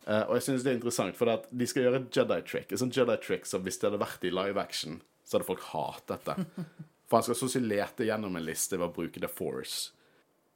[0.08, 2.72] Eh, og jeg synes det er interessant, for de skal gjøre et Jedi trick.
[2.72, 5.66] Et sånt Jedi trick som hvis det hadde vært i live action, så hadde folk
[5.74, 6.38] hatet det.
[7.08, 9.94] For han skal så å si lete gjennom en liste ved å bruke The Force.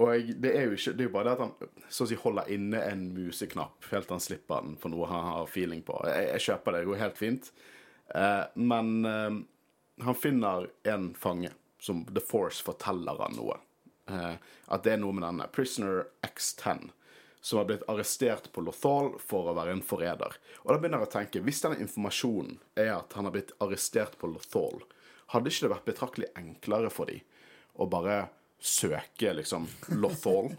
[0.02, 2.18] Og det er jo ikke, det er jo bare det at han så å si
[2.18, 5.96] holder inne en museknapp helt til han slipper den for noe han har feeling på.
[6.10, 7.52] Jeg, jeg kjøper det, det går helt fint.
[8.16, 9.34] Eh, men eh,
[10.06, 13.58] han finner en fange som The Force forteller han noe.
[14.10, 14.34] Eh,
[14.68, 16.90] at det er noe med denne Prisoner X10
[17.42, 20.36] som har blitt arrestert på Lothal for å være en forræder.
[20.62, 24.20] Og da begynner jeg å tenke, hvis denne informasjonen er at han har blitt arrestert
[24.22, 24.84] på Lothal,
[25.34, 27.24] hadde ikke det vært betraktelig enklere for dem
[27.82, 28.28] å bare
[28.62, 29.66] søke liksom
[29.98, 30.54] Lothal?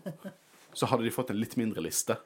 [0.75, 2.17] Så hadde de fått en litt mindre liste.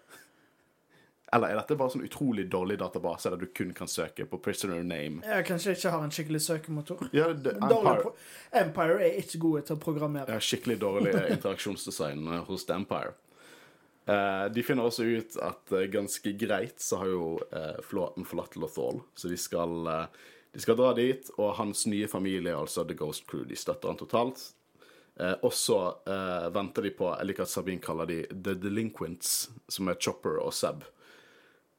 [1.34, 4.84] Eller er dette bare sånn utrolig dårlig database der du kun kan søke på prisoner
[4.86, 5.24] name?
[5.26, 7.08] Jeg kanskje ikke har en skikkelig søkemotor.
[7.16, 8.12] Ja, det, Empire,
[8.62, 10.30] Empire er ikke gode til å programmere.
[10.36, 13.16] ja, skikkelig dårlig interaksjonsdesign eh, hos Empire.
[14.06, 18.54] Eh, de finner også ut at eh, ganske greit så har jo eh, flåten forlatt
[18.62, 22.94] Lothal, så de skal, eh, de skal dra dit, og hans nye familie, altså The
[22.94, 24.52] Ghost Crew, de støtter han totalt.
[25.18, 29.48] Eh, og så eh, venter de på Jeg liker at Sabine kaller de The Delinquents,
[29.66, 30.86] som er Chopper og Seb.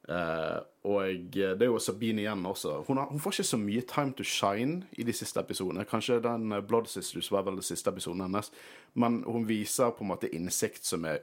[0.08, 2.78] Eh, og det er jo Sabine igjen også.
[2.86, 5.84] Hun, har, hun får ikke så mye time to shine i de siste episodene.
[5.88, 8.48] Kanskje den eh, Blood Sisters var vel den siste episoden hennes.
[8.96, 11.20] Men hun viser på en måte innsikt som er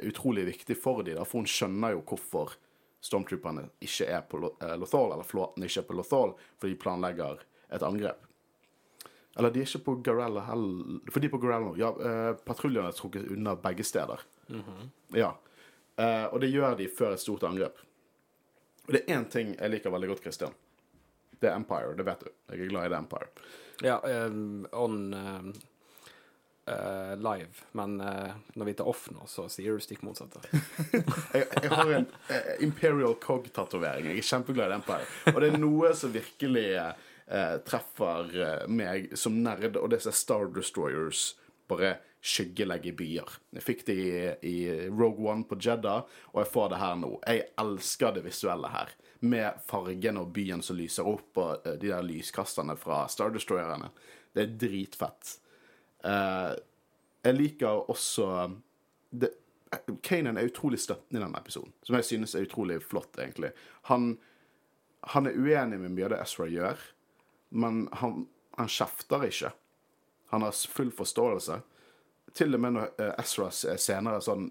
[0.00, 1.20] utrolig viktig for dem.
[1.24, 2.56] For hun skjønner jo hvorfor
[3.04, 7.44] stormtrooperne ikke er på eh, Lothal, eller flåten ikke er på Lothal, for de planlegger
[7.76, 8.24] et angrep.
[9.36, 11.02] Eller de er ikke på Garella heller.
[11.12, 11.74] For de er på Garella nå.
[11.76, 14.22] Ja, uh, patruljene er trukket unna begge steder.
[15.12, 15.34] Ja.
[16.00, 17.76] Uh, og det gjør de før et stort angrep.
[18.86, 20.54] Og det er én ting jeg liker veldig godt, Christian.
[21.40, 21.94] Det er Empire.
[21.98, 22.28] Det vet du.
[22.52, 23.30] Jeg er glad i The Empire.
[23.84, 23.96] Ja,
[24.26, 25.48] um, on um,
[26.70, 30.40] uh, live, men uh, når vi tar off nå, så sier du stikk motsatte.
[31.36, 34.08] Jeg, jeg har en uh, Imperial Cog-tatovering.
[34.08, 35.10] Jeg er kjempeglad i Empire.
[35.34, 36.70] Og det er noe som virkelig
[37.66, 38.28] treffer
[38.70, 41.32] meg som nerd, og det er Star Destroyers
[41.66, 41.96] bare
[42.26, 43.36] skyggelegge byer.
[43.54, 44.12] Jeg fikk det i,
[44.48, 44.56] i
[44.90, 47.12] Rogue One på Jeddah, og jeg får det her nå.
[47.22, 48.92] Jeg elsker det visuelle her.
[49.26, 53.92] Med fargen og byen som lyser opp, og eh, de der lyskasterne fra Star Destroyerne.
[54.34, 55.36] Det er dritfett.
[56.04, 56.52] Uh,
[57.24, 58.26] jeg liker også
[59.10, 59.32] det,
[60.02, 63.50] Kanan er utrolig støttende i denne episoden, som jeg synes er utrolig flott, egentlig.
[63.90, 64.12] Han,
[65.12, 66.84] han er uenig med mye av det Ezra gjør,
[67.56, 68.26] men han,
[68.60, 69.50] han kjefter ikke.
[70.34, 71.58] Han har full forståelse.
[72.36, 74.48] Til og med når eh, Ezra senere sånn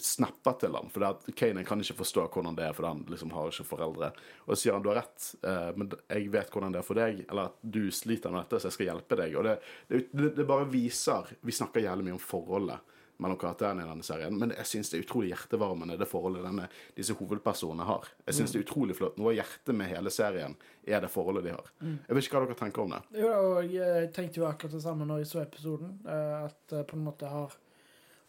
[0.00, 3.32] snapper til han, for at Kanan kan ikke forstå hvordan det er, for han liksom
[3.36, 4.08] har ikke foreldre.
[4.46, 7.00] Og så sier han du har rett, eh, men jeg vet hvordan det er for
[7.00, 9.36] deg, eller at du sliter med dette, så jeg skal hjelpe deg.
[9.36, 9.56] Og det,
[9.92, 14.34] det, det bare viser Vi snakker jævlig mye om forholdet mellom karakterene i denne serien,
[14.38, 16.66] men jeg syns det er utrolig hjertevarmende, det forholdet denne,
[16.98, 18.08] disse hovedpersonene har.
[18.26, 19.16] Jeg syns det er utrolig flott.
[19.16, 21.70] Noe av hjertet med hele serien er det forholdet de har.
[21.80, 23.00] Jeg vet ikke hva dere tenker om det.
[23.22, 25.94] Jo, og jeg tenkte jo akkurat det samme når jeg så episoden.
[26.04, 27.54] eh, At det på en måte har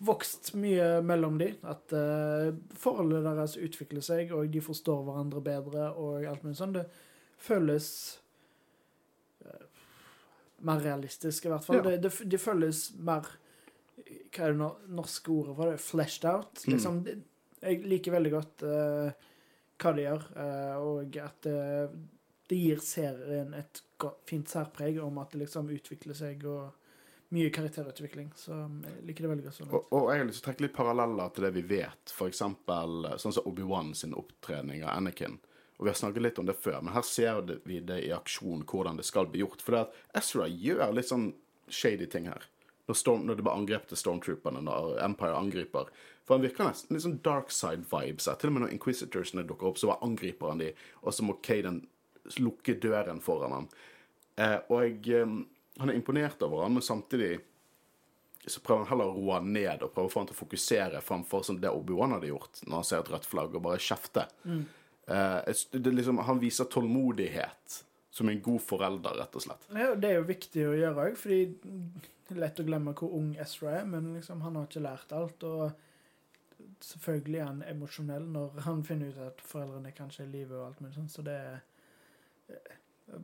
[0.08, 1.50] vokst mye mellom de.
[1.65, 6.76] At eh, forholdet deres utvikler seg, og de forstår hverandre bedre og alt mulig sånn.
[6.78, 6.86] Det
[7.41, 7.89] føles
[9.45, 9.65] eh,
[10.69, 11.82] mer realistisk, i hvert fall.
[11.82, 11.84] Ja.
[11.89, 13.28] Det, det, det føles mer
[14.38, 15.82] Hva er det nor- norske ordet for det?
[15.82, 16.62] Fleshed out.
[16.69, 17.23] Liksom, mm.
[17.63, 19.30] jeg liker veldig godt uh,
[19.82, 21.95] hva de gjør, uh, og at uh,
[22.47, 23.82] det gir serien et
[24.30, 28.30] fint særpreg om at det liksom utvikler seg og mye karakterutvikling.
[28.39, 29.73] Så um, jeg liker det veldig godt sånn.
[29.73, 32.15] Og, og jeg har lyst til å trekke litt paralleller til det vi vet.
[32.30, 35.41] Eksempel sånn som Obi-Wan sin opptrening av Anakin.
[35.78, 38.63] Og Vi har snakket litt om det før, men her ser vi det i aksjon
[38.65, 39.62] hvordan det skal bli gjort.
[39.62, 41.28] For det at Ezra gjør litt sånn
[41.69, 42.47] shady ting her.
[42.88, 45.89] Når, Storm, når det blir angrep til Stormtrooperne, når Empire angriper.
[46.28, 48.30] For han virker nesten litt sånn dark side-vibes.
[48.39, 50.71] Til og med når Inquisitorsene dukker opp, så bare angriper han de,
[51.04, 51.82] og så må Caden
[52.43, 53.69] lukke døren foran ham.
[54.39, 55.38] Eh, og eh,
[55.80, 57.38] han er imponert over han, men samtidig
[58.47, 60.41] så prøver han heller å roe han ned og prøve å få han til å
[60.41, 63.82] fokusere framfor sånn det Obi-Wan hadde gjort når han ser et rødt flagg, og bare
[63.84, 64.28] kjefte.
[64.47, 65.39] Eh,
[65.76, 67.82] det, er liksom, han viser tålmodighet
[68.17, 69.67] som en god forelder, rett og slett.
[69.76, 71.41] Ja, det er jo viktig å gjøre òg, fordi
[72.36, 75.44] lett å glemme hvor ung Ezra er, men liksom, han har ikke lært alt.
[75.48, 80.58] Og selvfølgelig er han emosjonell når han finner ut at foreldrene kanskje er i live
[80.58, 81.58] og alt mulig sånn, så det er
[82.52, 82.78] eh,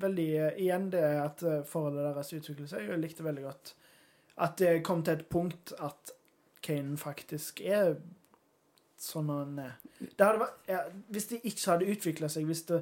[0.04, 2.89] veldig eh, Igjen det at eh, forholdet deres utvikler seg.
[2.89, 3.76] Jeg likte veldig godt
[4.44, 6.13] at det kom til et punkt at
[6.63, 7.98] Kanan faktisk er
[9.04, 9.74] sånn han er.
[10.18, 12.80] Vært, ja, hvis det ikke hadde utvikla seg, hvis det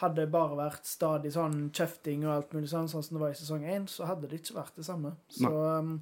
[0.00, 3.34] hadde det bare vært stadig sånn kjefting og alt mulig sånn, sånn som det var
[3.34, 5.14] i sesong én, så hadde det ikke vært det samme.
[5.30, 5.94] Så um,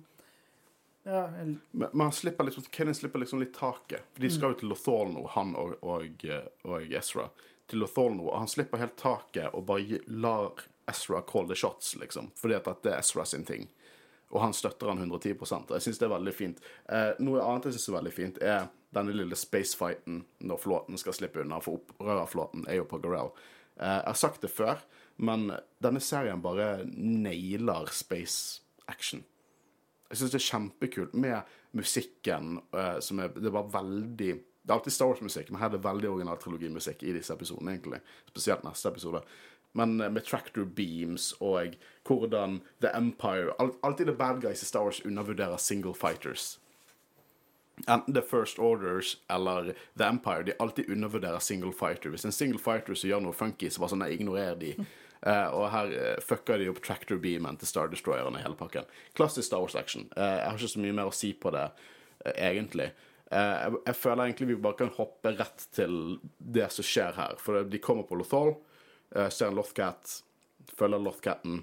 [1.04, 4.02] Ja, jeg- Men, han slipper liksom, Kenny slipper liksom litt taket.
[4.14, 6.24] De skal jo til Lotholno, han og, og,
[6.64, 7.28] og Ezra.
[7.66, 10.52] Til Lotholno, og han slipper helt taket og bare lar
[10.88, 12.30] Ezra call the shots, liksom.
[12.38, 13.68] Fordi at det er Ezra sin ting.
[14.30, 16.60] Og han støtter han 110 og Jeg syns det er veldig fint.
[16.88, 21.12] Eh, noe annet jeg syns er veldig fint, er denne lille spacefighten når flåten skal
[21.12, 23.32] slippe unna, for opprørerflåten er jo på Gorell.
[23.82, 24.80] Eh, jeg har sagt det før,
[25.22, 25.50] men
[25.82, 29.24] denne serien bare nailer space action.
[30.10, 34.74] Jeg syns det er kjempekult med musikken eh, som er Det var veldig Det er
[34.76, 37.98] alltid Star Wars-musikk, men her er det veldig original trilogimusikk i disse episodene, egentlig.
[38.28, 39.22] Spesielt neste episode.
[39.74, 41.74] Men eh, med tractor beams og
[42.06, 46.60] hvordan The Empire Alltid the bad guys i Star Wars undervurderer single fighters.
[47.86, 50.42] Enten The First Orders eller The Empire.
[50.42, 52.10] De alltid undervurderer single fighter.
[52.10, 54.74] Hvis en single fighter som gjør noe funky, så bare sånn, jeg ignorer de.
[55.22, 58.88] Uh, og her uh, fucker de opp tractor beamen til Star Destroyeren i hele pakken.
[59.18, 60.08] Klassisk Star Wars action.
[60.16, 61.68] Uh, jeg har ikke så mye mer å si på det,
[62.26, 62.92] uh, egentlig.
[63.32, 65.94] Eh, jeg, jeg føler egentlig vi bare kan hoppe rett til
[66.36, 67.38] det som skjer her.
[67.40, 68.52] For de kommer på Lothal,
[69.32, 70.18] ser en Lothcat,
[70.76, 71.62] følger Lothcaten,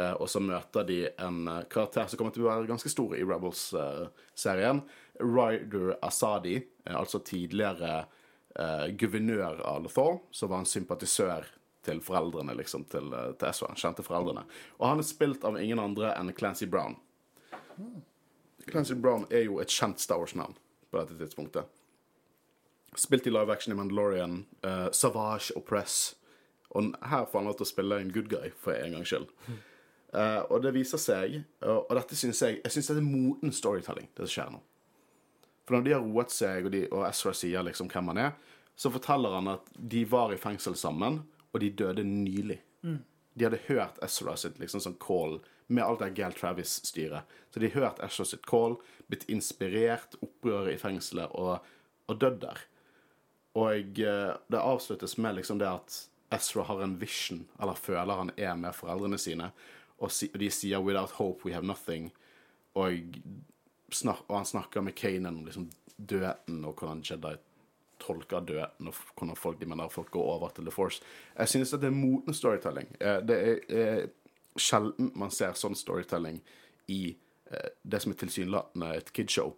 [0.00, 3.16] eh, og så møter de en eh, karakter som kommer til å være ganske stor
[3.16, 4.82] i Rebels-serien.
[5.20, 8.06] Ryder Asadi, eh, altså tidligere
[8.58, 11.46] eh, guvernør av Lothal, som var en sympatisør
[11.86, 13.72] til foreldrene, liksom, til, eh, til Ezra.
[13.78, 14.44] Kjente foreldrene.
[14.80, 16.98] Og han er spilt av ingen andre enn Clancy Brown.
[18.66, 20.56] Clancy Brown er jo et kjent Star Wars-navn
[20.90, 21.70] på dette tidspunktet.
[22.96, 26.16] Spilt i live action i Mandalorian, eh, Savage og Press.
[26.70, 29.28] Og her får han lov til å spille en good guy, for en gangs skyld.
[30.14, 33.52] Uh, og det viser seg, og, og dette syns jeg Jeg syns det er moten
[33.52, 34.60] storytelling, det som skjer nå.
[35.66, 38.32] For når de har roet seg, og, de, og Ezra sier liksom hvem han er,
[38.76, 42.60] så forteller han at de var i fengsel sammen, og de døde nylig.
[43.36, 47.26] De hadde hørt Ezra sitt liksom sånn call med alt det Gail Travis-styret.
[47.50, 48.76] Så de hørte Ezra sitt call,
[49.10, 51.64] blitt inspirert, opprøret i fengselet, og,
[52.06, 52.62] og dødd der.
[53.56, 55.98] Og eh, det avsluttes med liksom det at
[56.36, 59.50] Ezra har en vision, eller føler han er med foreldrene sine,
[59.96, 62.10] og de sier 'without hope we have nothing',
[62.74, 62.92] og,
[63.92, 67.36] snak, og han snakker med Kanan om liksom døden, og hvordan Jedi
[68.02, 71.02] tolker døden, og hvordan folk, de mener folk går over til The Force.
[71.38, 72.90] Jeg synes at det er moten storytelling.
[73.00, 74.08] Eh, Det er, er
[74.56, 76.42] sjelden man ser sånn storytelling
[76.88, 77.16] i
[77.50, 79.54] eh, det som er tilsynelatende et kidshow.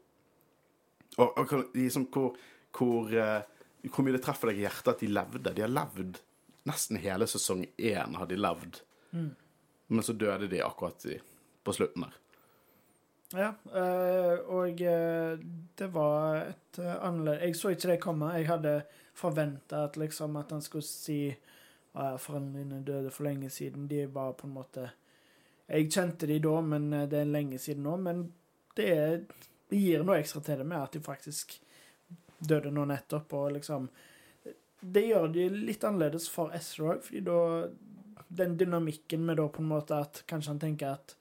[1.18, 2.36] Og, og liksom hvor,
[2.76, 3.42] hvor, eh,
[3.90, 5.54] hvor mye det treffer deg i hjertet at de levde.
[5.54, 6.20] De har levd
[6.68, 8.82] nesten hele sesong én har de levd.
[9.88, 11.16] Men så døde de akkurat i,
[11.64, 12.16] på slutten der.
[13.32, 15.38] Ja, eh, og eh,
[15.74, 18.30] det var et uh, annerledes Jeg så ikke det komme.
[18.38, 18.72] Jeg hadde
[19.18, 21.26] forventa at liksom at han skulle si
[21.92, 23.88] at foreldrene dine døde for lenge siden.
[23.88, 24.86] De var på en måte
[25.68, 27.98] Jeg kjente de da, men eh, det er lenge siden nå.
[28.00, 28.24] Men
[28.76, 29.20] det, er,
[29.68, 31.58] det gir noe ekstra til det med at de faktisk
[32.38, 33.90] døde nå nettopp, og liksom
[34.80, 37.68] Det gjør de litt annerledes for Ezra òg, fordi da
[38.28, 41.17] Den dynamikken med da på en måte at kanskje han tenker at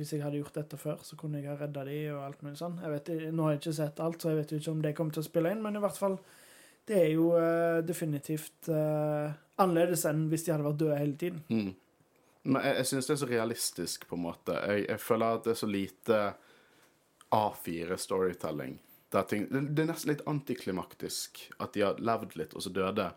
[0.00, 2.58] hvis jeg hadde gjort dette før, så kunne jeg ha redda de og alt mulig
[2.60, 2.78] sånn.
[2.82, 4.94] Jeg vet, nå har jeg ikke sett alt, så jeg vet jo ikke om det
[4.98, 6.20] kommer til å spille inn, men i hvert fall
[6.90, 11.42] Det er jo uh, definitivt uh, annerledes enn hvis de hadde vært døde hele tiden.
[11.52, 11.74] Mm.
[12.48, 14.56] Men jeg, jeg synes det er så realistisk, på en måte.
[14.56, 16.20] Jeg, jeg føler at det er så lite
[17.36, 18.78] A4-storytelling.
[19.10, 23.08] Det, det er nesten litt antiklimaktisk at de har levd litt, og så døde.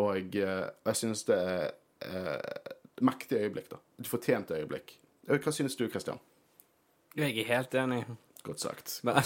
[0.00, 0.44] Og jeg,
[0.90, 1.66] jeg synes det er
[2.08, 2.72] eh,
[3.04, 3.80] mektige øyeblikk, da.
[4.00, 4.96] Et fortjent øyeblikk.
[5.28, 6.18] Eh, Hva synes du, Christian?
[7.16, 8.04] Jeg er helt enig.
[8.46, 9.00] Godt sagt.
[9.02, 9.16] Men,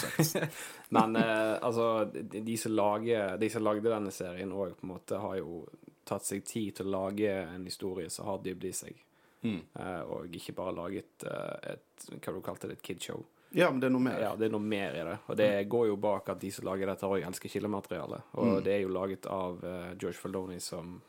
[0.97, 5.19] men eh, altså, de, som lager, de som lagde denne serien òg, på en måte
[5.21, 5.65] har jo
[6.07, 9.03] tatt seg tid til å lage en historie som har dybde i seg.
[9.43, 9.59] Mm.
[9.75, 12.79] Eh, og ikke bare laget eh, et Hva du kalte det?
[12.79, 13.21] Et kidshow.
[13.53, 14.19] Ja, men det er noe mer.
[14.23, 15.15] Ja, det er noe mer i det.
[15.27, 18.21] Og det går jo bak at de som lager dette, òg elsker kildemateriale.
[18.39, 18.63] Og Mm.
[18.63, 21.01] det er jo laget av eh, George Faldoni som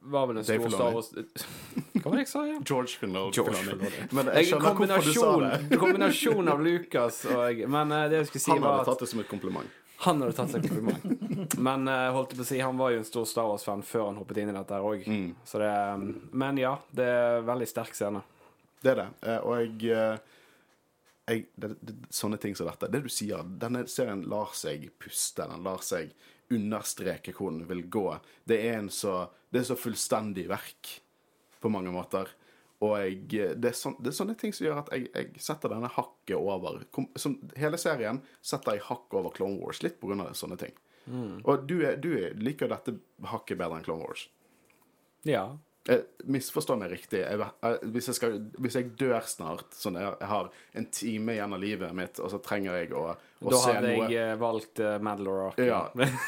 [0.00, 1.10] var vel en stor Star Wars
[2.02, 2.64] Hva var det jeg sa igjen?
[2.66, 3.32] George Filoni.
[3.36, 4.06] George Filoni.
[4.16, 5.78] Men jeg skjønner hvorfor du sa kombinasjon, det.
[5.84, 9.10] kombinasjon av Lucas og Men eh, det jeg skulle si, Han var hadde tatt det
[9.12, 9.78] som et kompliment.
[10.02, 11.54] han hadde tatt seg kompliment.
[11.62, 14.08] Men eh, holdt jeg på å si, han var jo en stor Star Wars-fan før
[14.08, 15.04] han hoppet inn i dette òg.
[15.06, 15.28] Mm.
[15.52, 15.72] Det
[16.42, 18.24] Men ja, det er veldig sterk scene.
[18.82, 19.08] Det er det.
[19.30, 20.16] Eh, Og jeg, eh,
[21.30, 22.90] jeg det, det, Sånne ting som dette.
[22.90, 25.46] Det du sier, denne serien lar seg puste.
[25.46, 26.10] Den lar seg
[26.52, 28.08] understreke hvor den vil gå.
[28.44, 30.96] Det er en så Det er så fullstendig verk
[31.62, 32.30] på mange måter.
[32.82, 35.70] Og jeg, det, er sånn, det er sånne ting som gjør at jeg, jeg setter
[35.70, 40.32] denne hakket over kom, som, Hele serien setter jeg hakket over Clone Wars, litt av
[40.38, 40.74] sånne ting.
[41.46, 42.96] Og du, er, du er, liker dette
[43.30, 44.26] hakket bedre enn Clone Wars.
[45.26, 45.44] Ja.
[45.88, 47.24] Eh, misforstå meg riktig.
[47.24, 51.34] Jeg, eh, hvis, jeg skal, hvis jeg dør snart, sånn jeg, jeg har en time
[51.34, 53.08] igjen av livet mitt, og så trenger jeg å,
[53.42, 55.58] å Da hadde jeg eh, valgt uh, Mandalore Ark.
[55.58, 55.80] Ja,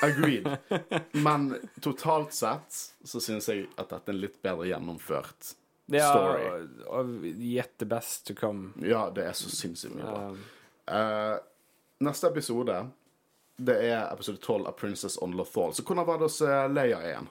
[0.03, 0.49] agreed.
[1.27, 1.53] Men
[1.85, 5.55] totalt sett så syns jeg at dette er en litt bedre gjennomført
[5.93, 6.51] er story.
[6.89, 8.73] og- yet the best to come.
[8.83, 10.27] Ja, det er så sinnssykt mye bra.
[10.91, 11.39] Eh,
[12.05, 12.83] neste episode
[13.57, 15.71] Det er episode 12 av Princess on Lothal.
[15.71, 16.41] Så hvordan var det hos
[16.75, 17.29] Leia igjen?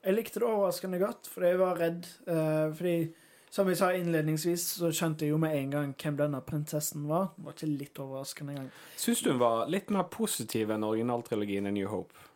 [0.00, 2.06] Jeg likte det overraskende godt, for jeg var redd.
[2.24, 3.10] Uh, fordi,
[3.52, 7.34] som jeg sa innledningsvis, så skjønte jeg jo med en gang hvem denne prinsessen var.
[7.36, 8.70] Det var ikke litt overraskende engang.
[8.96, 12.29] Syns du hun var litt mer positiv enn originaltrilogien i New Hope?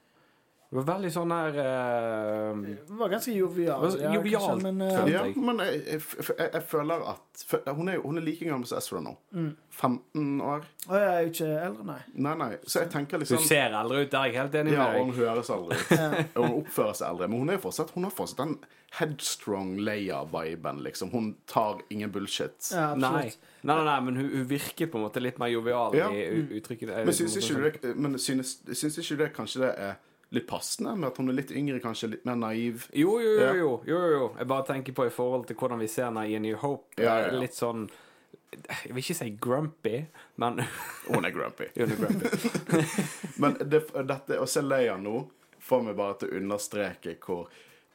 [0.74, 3.84] Det var veldig sånn her uh, Det var ganske jovial.
[3.94, 6.00] Det var kanskje, men, uh, Ja, men jeg, jeg,
[6.32, 9.12] jeg, jeg føler at for, hun, er, hun er like gammel som Ezra nå.
[9.70, 10.64] 15 år.
[10.88, 11.98] Å, jeg er ikke eldre, nei.
[12.26, 12.48] Nei, nei.
[12.66, 14.96] Så jeg tenker Hun liksom ser eldre ut, der er jeg helt enig Ja, deg.
[14.98, 15.92] Ja, hun høres aldri ut.
[16.40, 17.28] Og hun oppfører seg eldre.
[17.30, 18.56] Men hun, er fortsatt, hun har fortsatt den
[18.98, 21.12] headstrong Leia-viben, liksom.
[21.14, 22.56] Hun tar ingen bullshit.
[22.72, 23.38] Ja, absolutt.
[23.62, 26.10] nei, nei, nei, men hun, hun virker på en måte litt mer jovial Ja.
[26.10, 26.26] i
[26.58, 26.96] uttrykket.
[27.06, 29.94] Men synes ikke du men synes, synes ikke du det kanskje det er
[30.34, 32.88] litt passende med at hun er litt yngre, kanskje litt mer naiv?
[32.92, 34.24] Jo, jo, jo, jo, jo, jo, jo.
[34.38, 36.96] Jeg bare tenker på i forhold til hvordan vi ser henne i A New Hope.
[36.98, 37.38] Ja, ja, ja.
[37.42, 37.86] Litt sånn
[38.54, 39.94] Jeg vil ikke si grumpy,
[40.42, 40.60] men
[41.10, 41.70] Hun er grumpy.
[41.74, 42.84] Hun er grumpy.
[43.42, 45.24] Men det, dette, å se Leia nå
[45.64, 47.48] får meg bare til å understreke hvor,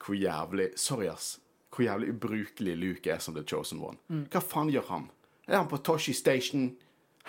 [0.03, 1.37] hvor jævlig Sorry, ass.
[1.71, 4.25] Hvor jævlig ubrukelig Luke er som The Chosen One.
[4.33, 5.07] Hva faen gjør han?
[5.47, 6.73] Er han på Toshi Station?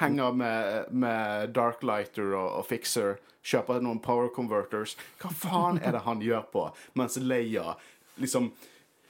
[0.01, 3.19] Henger med, med Darklighter og, og Fixer?
[3.45, 4.97] Kjøper noen power converters?
[5.21, 6.67] Hva faen er det han gjør på?
[6.97, 7.75] Mens Leia
[8.21, 8.51] liksom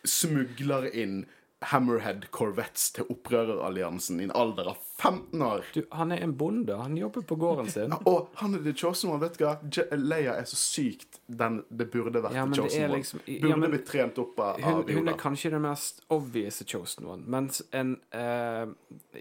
[0.06, 1.24] smugler inn
[1.62, 5.64] Hammerhead Corvettes til opprøreralliansen i en alder av 15 år.
[5.74, 6.76] Du, han er en bonde.
[6.76, 7.92] Han jobber på gården sin.
[8.08, 9.56] Og han er The Chosen One, vet du hva?
[9.96, 12.96] Leia er så sykt den det burde vært Ja, The Chosen One.
[12.96, 16.00] liksom- ja, burde men- blitt trent opp av, Hun, av hun er kanskje den mest
[16.10, 18.66] obvious chosen one, mens en eh,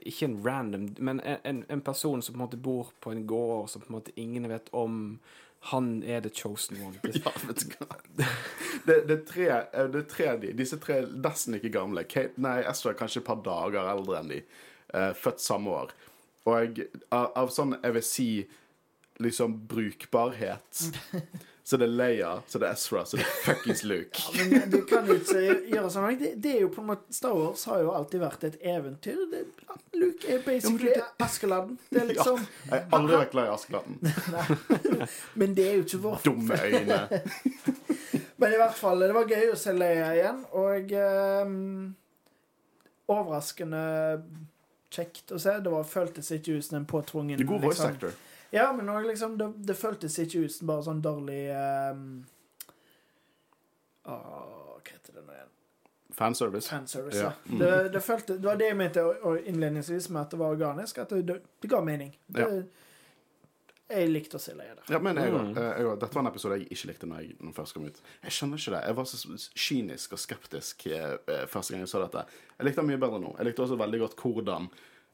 [0.05, 3.27] Ikke en random, men en, en, en person som på en måte bor på en
[3.27, 5.19] gård som på en måte ingen vet om,
[5.59, 6.99] han er the chosen one.
[7.19, 7.97] Ja, vet du hva.
[8.85, 10.53] Det, det, er tre, eh, det er tre de.
[10.55, 12.05] Disse tre nesten ikke gamle.
[12.07, 14.39] Kate, nei, Ezra er kanskje et par dager eldre enn de.
[14.89, 15.91] Uh, født samme år.
[16.47, 18.29] Og jeg, av, av sånn, jeg vil si
[19.19, 20.85] liksom brukbarhet
[21.69, 24.21] Så det er Leia, så det er Ezra, så det er fuckings Luke.
[24.49, 26.15] Men du kan jo ikke gjøre sånn.
[26.17, 29.19] Det, det er jo på en måte Star Wars har jo alltid vært et eventyr.
[29.29, 29.43] Det,
[29.93, 31.75] Luke er basically Askeladden.
[31.91, 33.99] Det er liksom Jeg har aldri vært glad i Askeladden.
[35.43, 36.97] Men det er jo ikke vår Dumme øyne.
[38.41, 40.95] Men i hvert fall, det var gøy å se Leia igjen, og
[41.45, 41.53] um,
[43.13, 43.83] overraskende
[44.89, 45.53] kjekt å se.
[45.61, 48.17] Det var, føltes ikke ut som en påtvungen god voice liksom- actor.
[48.51, 51.41] Ja, men liksom, det, det føltes ikke ut som bare sånn dårlig
[51.93, 52.05] um,
[54.09, 54.17] Hva
[54.89, 55.51] heter det nå igjen?
[56.19, 56.67] Fanservice.
[56.71, 57.17] Fanservice.
[57.21, 57.31] Ja.
[57.45, 57.51] Ja.
[57.53, 57.59] Mm.
[57.61, 59.03] Det, det, følte, det var det jeg mente
[59.47, 60.97] innledningsvis med at det var organisk.
[61.03, 62.15] At det, det, det ga mening.
[62.27, 62.47] Det,
[63.89, 64.83] Jeg likte å se Leia der.
[64.93, 65.55] Ja, men jeg, Mm.
[65.57, 65.93] eh, jeg.
[66.01, 68.01] Dette var en episode jeg ikke likte når jeg når den først kom ut.
[68.25, 68.81] Jeg skjønner ikke det.
[68.85, 69.37] Jeg var så
[69.67, 72.25] kynisk og skeptisk eh, eh, første gang jeg så dette.
[72.59, 73.31] Jeg likte den mye bedre nå.
[73.39, 74.67] Jeg likte også veldig godt hvordan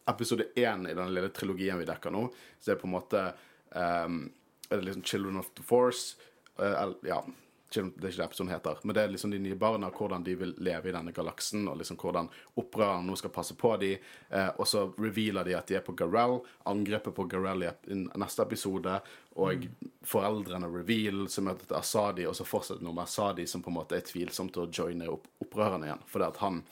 [0.10, 2.28] episode én i den lille trilogien vi dekker nå,
[2.60, 3.26] så er det på en måte
[3.74, 4.22] um,
[4.70, 6.16] er det liksom Children of the Force
[6.56, 7.26] Uh, Ja,
[7.74, 10.36] det er ikke det episoden heter, men det er liksom de nye barna, hvordan de
[10.40, 12.30] vil leve i denne galaksen, og liksom hvordan
[12.62, 13.98] opprørerne nå skal passe på dem.
[14.30, 17.72] eh, og så revealer de at de er på Garell, angrepet på Garell i
[18.16, 19.00] neste episode,
[19.36, 19.68] og
[20.08, 23.80] foreldrene reveal, så møter til Asadi, og så fortsetter noe med Asadi, som på en
[23.82, 26.64] måte er tvilsomt til å joine opp opprørerne igjen, fordi at han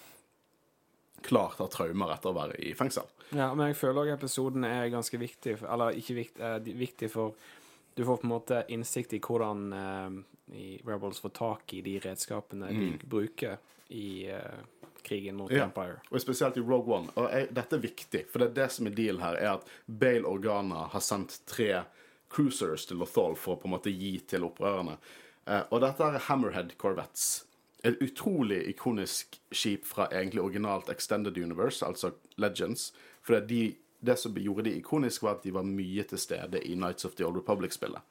[1.26, 3.08] klart har traumer etter å være i fengsel.
[3.34, 7.34] Ja, men jeg føler òg episoden er ganske viktig, eller ikke viktig, eh, viktig for
[7.96, 10.22] du får på en måte innsikt i hvordan eh,
[10.58, 13.58] i Rebels får tak i de redskapene de bruker
[13.94, 14.62] i eh,
[15.04, 15.66] krigen mot Ja.
[15.68, 16.00] Empire.
[16.12, 17.12] Og spesielt i Rogue One.
[17.20, 19.68] Og jeg, dette er viktig, for det er det som er deal her, er at
[19.88, 21.84] Bale Organa har sendt tre
[22.34, 24.96] cruisers til Lothal for å på en måte gi til opprørerne.
[25.46, 27.44] Eh, og dette er Hammerhead Corvettes.
[27.84, 32.94] Et utrolig ikonisk skip fra egentlig originalt Extended Universe, altså Legends.
[33.22, 36.64] For det, de, det som gjorde de ikonisk, var at de var mye til stede
[36.64, 38.02] i Nights of the Old Republic-spillet.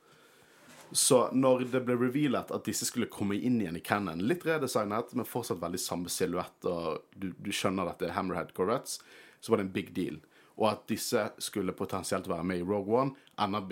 [0.93, 5.15] Så når det ble revealet at disse skulle komme inn igjen i canon, litt redesignet,
[5.17, 8.99] men fortsatt veldig samme silhuett, og du, du skjønner at det er Hammerhead Corvettes,
[9.41, 10.21] så var det en big deal.
[10.61, 13.63] Og at disse skulle potensielt være med i Rogue One, enda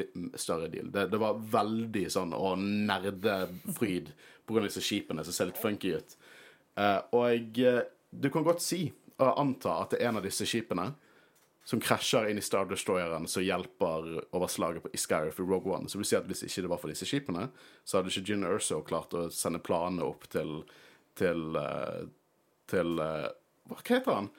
[0.40, 0.88] større deal.
[0.92, 4.12] Det, det var veldig sånn å nerdefryd
[4.46, 6.16] på grunn av disse skipene som ser litt funky ut.
[6.78, 8.86] Uh, og eh, du kan godt si
[9.20, 10.88] og anta at det er en av disse skipene
[11.66, 15.88] som krasjer inn i Star Destroyeren som hjelper overslaget på Iscariff i Rogue One.
[15.88, 17.50] Så det vil si at hvis ikke det var for disse skipene,
[17.84, 20.62] så hadde ikke Gin Erso klart å sende planene opp til,
[21.20, 22.08] til eh,
[22.70, 24.30] Til Hva heter han?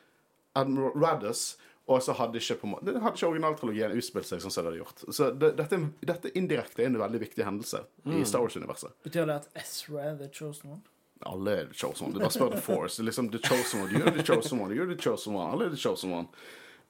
[0.56, 1.58] Admiral Raddus.
[1.92, 4.80] Og så hadde ikke på det hadde ikke originaltrilogien utspilt seg sånn som det hadde
[4.80, 5.04] gjort.
[5.12, 8.96] Så det, dette, dette indirekte er en veldig viktig hendelse i Star Wars-universet.
[9.04, 10.82] Betyr det at Ezra er the chosen one?
[11.28, 12.16] Alle er the chosen one.
[12.16, 13.04] Det er bare spør The Force.
[13.04, 13.92] Liksom the chosen one.
[13.92, 14.74] You're the chosen one.
[14.74, 15.52] You're the chosen one.
[15.52, 16.28] Alle er the chosen one.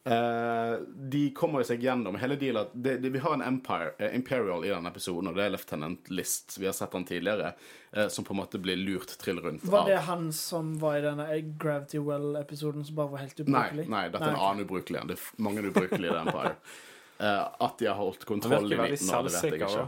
[0.04, 3.92] Eh, de kommer jo seg gjennom hele dealen at de, det, Vi har en Empire,
[4.00, 6.56] uh, Imperial i denne episoden, og det er Lieutenant List.
[6.58, 7.52] Vi har sett han tidligere,
[7.98, 10.98] uh, som på en måte blir lurt trill rundt Var det av han som var
[10.98, 11.28] i denne
[11.62, 13.86] Gravity Well-episoden som bare var helt ubrukelig?
[13.94, 15.12] nei, dette er en annen ubrukelig en.
[15.12, 16.56] Det er mange ubrukelige i The Empire.
[17.22, 19.82] Eh, at de har holdt Han kontroll i virker veldig midten det, vet jeg ikke.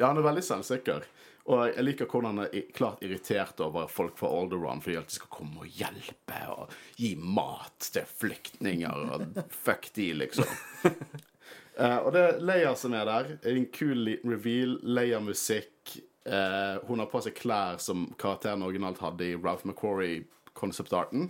[0.00, 1.04] Ja, han er veldig selvsikker.
[1.50, 5.16] Og jeg liker hvordan han er klart irritert over folk fra Alderaan fordi at de
[5.16, 10.46] skal komme og hjelpe og gi mat til flyktninger og fuck de, liksom.
[10.86, 13.32] uh, og det er Leia som er der.
[13.50, 14.78] En kul liten reveal.
[14.86, 15.96] Leia-musikk.
[16.22, 21.26] Uh, hun har på seg klær som karakteren originalt hadde i Ralph McQuarrie-konseptarten.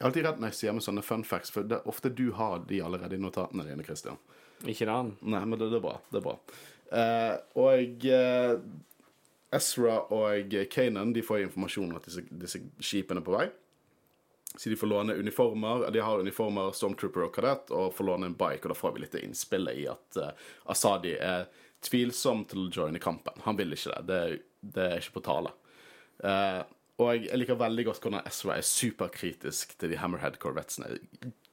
[0.00, 2.10] Jeg er alltid redd når jeg sier med sånne fun facts, for det er ofte
[2.10, 4.18] du har de allerede i notatene dine, Christian.
[4.66, 5.14] Ikke den.
[5.22, 5.98] Nei, men det, det er bra.
[6.10, 6.38] Det er bra.
[6.90, 8.56] Uh, og eh,
[9.54, 13.48] Ezra og Kanan de får informasjon om at disse, disse skipene er på vei.
[14.56, 15.90] Så de får låne uniformer.
[15.90, 18.64] De har uniformer, Stormtrooper og kadett, og får låne en bike.
[18.64, 20.32] Og da får vi litt innspillet i at uh,
[20.70, 21.46] Asadi er
[21.86, 23.38] tvilsom til å joine kampen.
[23.46, 24.02] Han vil ikke det.
[24.10, 24.42] Det,
[24.74, 25.54] det er ikke på tale.
[26.22, 26.62] Uh,
[27.00, 30.98] og jeg, liker veldig godt hvordan Ezra er superkritisk til de Hammerhead-korvettene.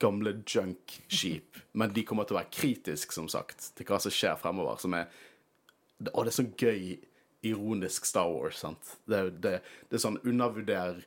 [0.01, 1.61] Gamle junk-skip.
[1.77, 4.81] Men de kommer til å være kritisk, som sagt, til hva som skjer fremover.
[4.81, 5.07] Som er
[6.11, 6.97] Og det er så gøy,
[7.49, 8.97] ironisk Star Wars, sant.
[9.05, 9.57] Det, det,
[9.89, 11.01] det er sånn undervurder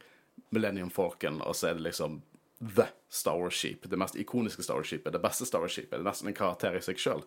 [0.50, 2.20] Millennium Falcon, og så er det liksom
[2.60, 3.86] The Star Wars-skip.
[3.90, 5.12] Det mest ikoniske Star Wars-skipet.
[5.12, 5.94] Det beste Star Wars-skipet.
[5.94, 7.24] Det er nesten en karakter i seg sjøl.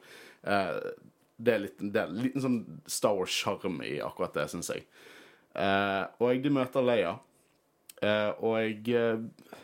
[1.38, 4.86] det er litt, det er en liten sånn Star Wars-sjarm i akkurat det, syns jeg.
[5.54, 7.14] Eh, og de møter Leia,
[8.02, 9.58] eh, og jeg eh,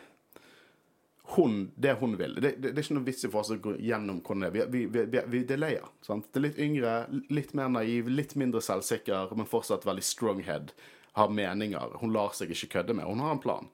[1.36, 2.34] hun, det hun vil.
[2.34, 4.64] Det, det, det er ikke noe vits i for oss å gå gjennom hvordan det
[4.64, 4.70] er.
[4.72, 5.86] Vi, vi, det er Leia.
[6.06, 6.94] Det er litt yngre,
[7.30, 10.74] litt mer naiv, litt mindre selvsikker, men fortsatt veldig strong head.
[11.18, 11.96] Har meninger.
[12.02, 13.08] Hun lar seg ikke kødde med.
[13.10, 13.70] Hun har en plan.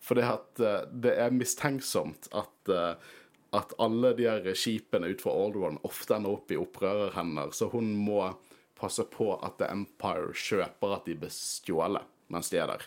[0.00, 0.26] For det,
[0.64, 2.94] eh, det er mistenksomt at, eh,
[3.56, 7.90] at alle de her skipene utenfor Old One ofte ender opp i opprørerhender, så hun
[7.96, 8.22] må
[8.78, 12.84] passe på at The Empire kjøper at de blir stjålet mens de er der,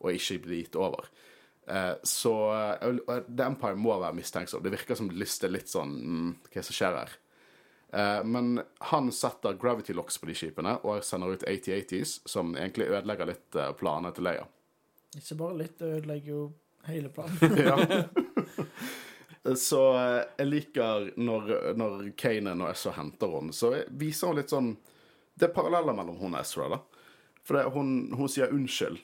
[0.00, 1.08] og ikke blir gitt over.
[1.66, 2.96] Eh, så eh,
[3.36, 4.62] The Empire må være mistenksom.
[4.62, 7.14] Det virker som Lyst er litt sånn mm, Hva er det som skjer her?
[7.94, 8.58] Eh, men
[8.90, 13.62] han setter gravity locks på de skipene og sender ut 8080s, som egentlig ødelegger litt
[13.80, 14.44] planene til Leia.
[15.14, 16.42] Ikke bare litt, det ødelegger jo
[16.90, 17.38] hele planen.
[17.68, 19.54] ja.
[19.54, 19.80] Så
[20.38, 24.70] jeg liker når, når Kanan og Ezra henter henne, så viser hun litt sånn
[25.36, 26.80] Det er paralleller mellom hun og Ezra, da.
[27.44, 29.00] For det, hun, hun sier unnskyld.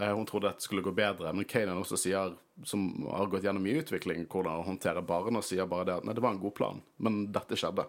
[0.00, 2.32] Eh, Hun trodde dette skulle gå bedre, men Kanan også sier,
[2.64, 6.08] som har gått gjennom mye utvikling, hvordan å håndterer barn, og sier bare det at
[6.08, 7.84] nei, det var en god plan, men dette skjedde.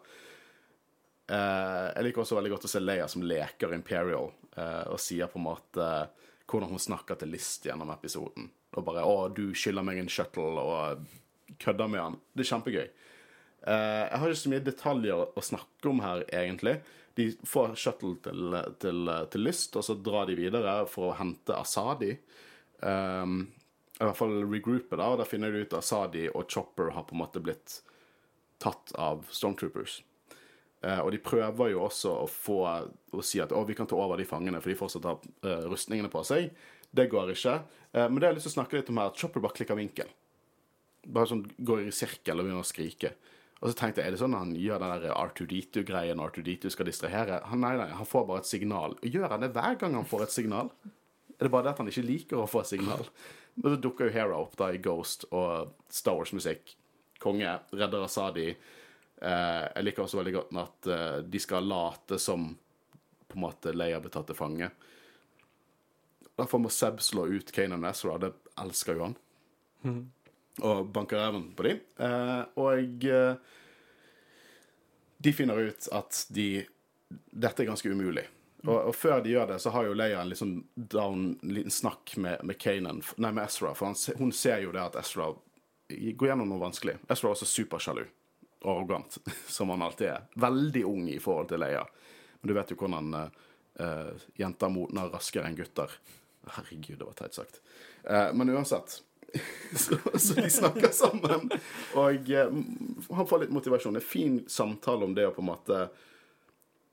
[1.32, 5.32] Eh, jeg liker også veldig godt å se Leia som leker Imperial, eh, og sier
[5.32, 5.92] på en måte
[6.52, 8.50] hvordan hun snakker til List gjennom episoden.
[8.76, 11.06] Og bare 'Å, du skylder meg en shuttle', og
[11.60, 12.20] kødder med han.
[12.36, 12.90] Det er kjempegøy.
[13.68, 16.82] Eh, jeg har ikke så mye detaljer å snakke om her, egentlig.
[17.18, 21.56] De får shuttle til, til, til Lyst, og så drar de videre for å hente
[21.58, 22.14] Asadi.
[22.80, 23.42] Um,
[24.00, 27.06] I hvert fall regroupe, da, og da finner de ut at Asadi og Chopper har
[27.08, 27.82] på en måte blitt
[28.64, 30.00] tatt av Stormtroopers.
[30.82, 34.00] Uh, og de prøver jo også å få å si at å, vi kan ta
[34.00, 36.50] over de fangene, for de fortsatt har uh, rustningene på seg.
[36.92, 37.60] Det går ikke.
[37.92, 39.78] Uh, men det har jeg lyst til å snakke litt om her, Chopper bare klikker
[39.78, 40.10] vinkel.
[41.06, 43.14] Bare sånn går i sirkel og begynner å skrike.
[43.62, 46.72] Og så tenkte jeg, er det sånn at han gjør den der R2D2-greien når R2D2
[46.74, 47.38] skal distrahere?
[47.52, 48.96] Han, nei, nei, han får bare et signal.
[49.06, 50.72] Gjør han det hver gang han får et signal?
[51.38, 53.06] Er det bare det at han ikke liker å få et signal?
[53.62, 56.74] Men så dukker jo Hera opp da i Ghost og Star Wars-musikk.
[57.22, 57.54] Konge.
[57.78, 58.48] Redder Asadi.
[58.50, 62.48] Eh, jeg liker også veldig godt at eh, de skal late som
[63.30, 64.72] på en måte Leia blir tatt til fange.
[66.40, 68.18] Derfor må Seb slå ut Kanan og Ezra.
[68.24, 68.32] Det
[68.64, 69.18] elsker jo han.
[70.68, 71.80] Og banker ræven på dem.
[71.98, 73.34] Eh, og eh,
[75.18, 76.52] de finner ut at de
[77.12, 78.24] Dette er ganske umulig.
[78.64, 82.14] Og, og før de gjør det, så har jo Leia en sånn down, liten snakk
[82.22, 83.74] med, med Kanan, nei, med Ezra.
[83.76, 85.32] For han, hun ser jo det at Ezra
[85.92, 86.96] går gjennom noe vanskelig.
[87.12, 88.06] Ezra er også supersjalu
[88.62, 89.18] og arrogant,
[89.58, 90.30] som han alltid er.
[90.40, 91.84] Veldig ung i forhold til Leia.
[92.40, 95.94] Men du vet jo hvordan eh, jenter modner raskere enn gutter.
[96.56, 97.62] Herregud, det var teit sagt.
[98.02, 99.02] Uh, men uansett.
[99.76, 101.52] så, så de snakker sammen.
[102.00, 102.56] Og eh,
[103.10, 103.96] han får litt motivasjon.
[103.96, 105.86] Det er fin samtale om det å på en måte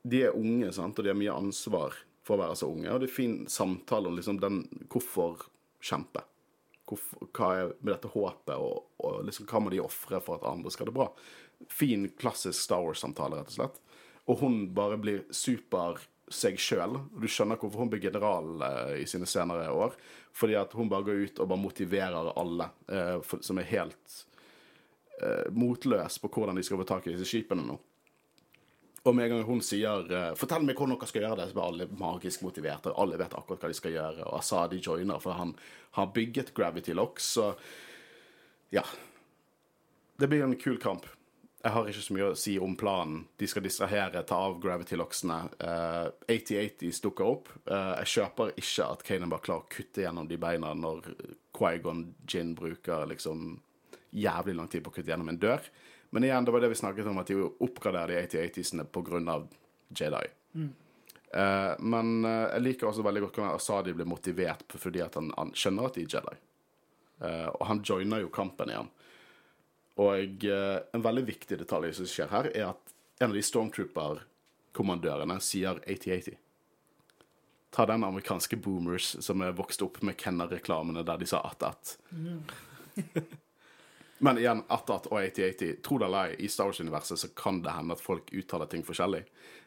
[0.07, 2.91] De er unge, sant, og de har mye ansvar for å være så unge.
[2.93, 5.47] Og det er fin samtale om liksom den hvorfor
[5.83, 6.23] kjempe?
[6.89, 10.47] Hvorfor, hva er med dette håpet, og, og liksom, hva må de ofre for at
[10.49, 11.09] andre skal ha det bra?
[11.69, 13.81] Fin, klassisk Star Wars-samtale, rett og slett.
[14.29, 15.99] Og hun bare blir super
[16.33, 16.97] seg sjøl.
[17.17, 19.97] Du skjønner hvorfor hun blir general eh, i sine senere år.
[20.35, 24.17] Fordi at hun bare går ut og bare motiverer alle eh, for, som er helt
[25.21, 27.79] eh, motløs på hvordan de skal få tak i disse skipene nå.
[29.07, 31.57] Og med en gang hun sier eh, 'fortell meg hvordan dere skal gjøre det', så
[31.57, 32.95] blir alle magisk motiverte.
[32.95, 34.25] Alle vet akkurat hva de skal gjøre.
[34.27, 35.55] Og Asadi joiner, for han
[35.97, 37.23] har bygget Gravity Locks.
[37.37, 37.53] så
[38.69, 38.83] ja.
[40.19, 41.07] Det blir en kul kamp.
[41.59, 43.23] Jeg har ikke så mye å si om planen.
[43.35, 45.39] De skal distrahere, ta av gravity-loksene.
[45.59, 47.49] Uh, 8080s dukker opp.
[47.67, 51.09] Uh, jeg kjøper ikke at Kanan bare klarer å kutte gjennom de beina når
[51.55, 53.57] Quaigon Gin bruker liksom
[54.15, 55.67] jævlig lang tid på å kutte gjennom en dør.
[56.15, 59.41] Men igjen, det var det vi snakket om, at de oppgraderer de 8080-sene pga.
[59.89, 60.25] Jedi.
[61.33, 65.53] Eh, men eh, jeg liker også veldig godt hvordan Asadi blir motivert fordi han, han
[65.57, 66.37] skjønner at de er Jedi.
[67.25, 68.89] Eh, og han joiner jo kampen igjen.
[69.99, 75.39] Og eh, en veldig viktig detalj som skjer her, er at en av de Stormtrooper-kommandørene
[75.43, 76.37] sier 8080.
[77.75, 81.97] Ta den amerikanske boomers som er vokst opp med Kenner-reklamene der de sa 8-8.
[84.19, 87.71] Men igjen, 8-8 og 8080, tro det eller ei, i Star Wars-universet så kan det
[87.71, 89.21] hende at folk uttaler ting forskjellig.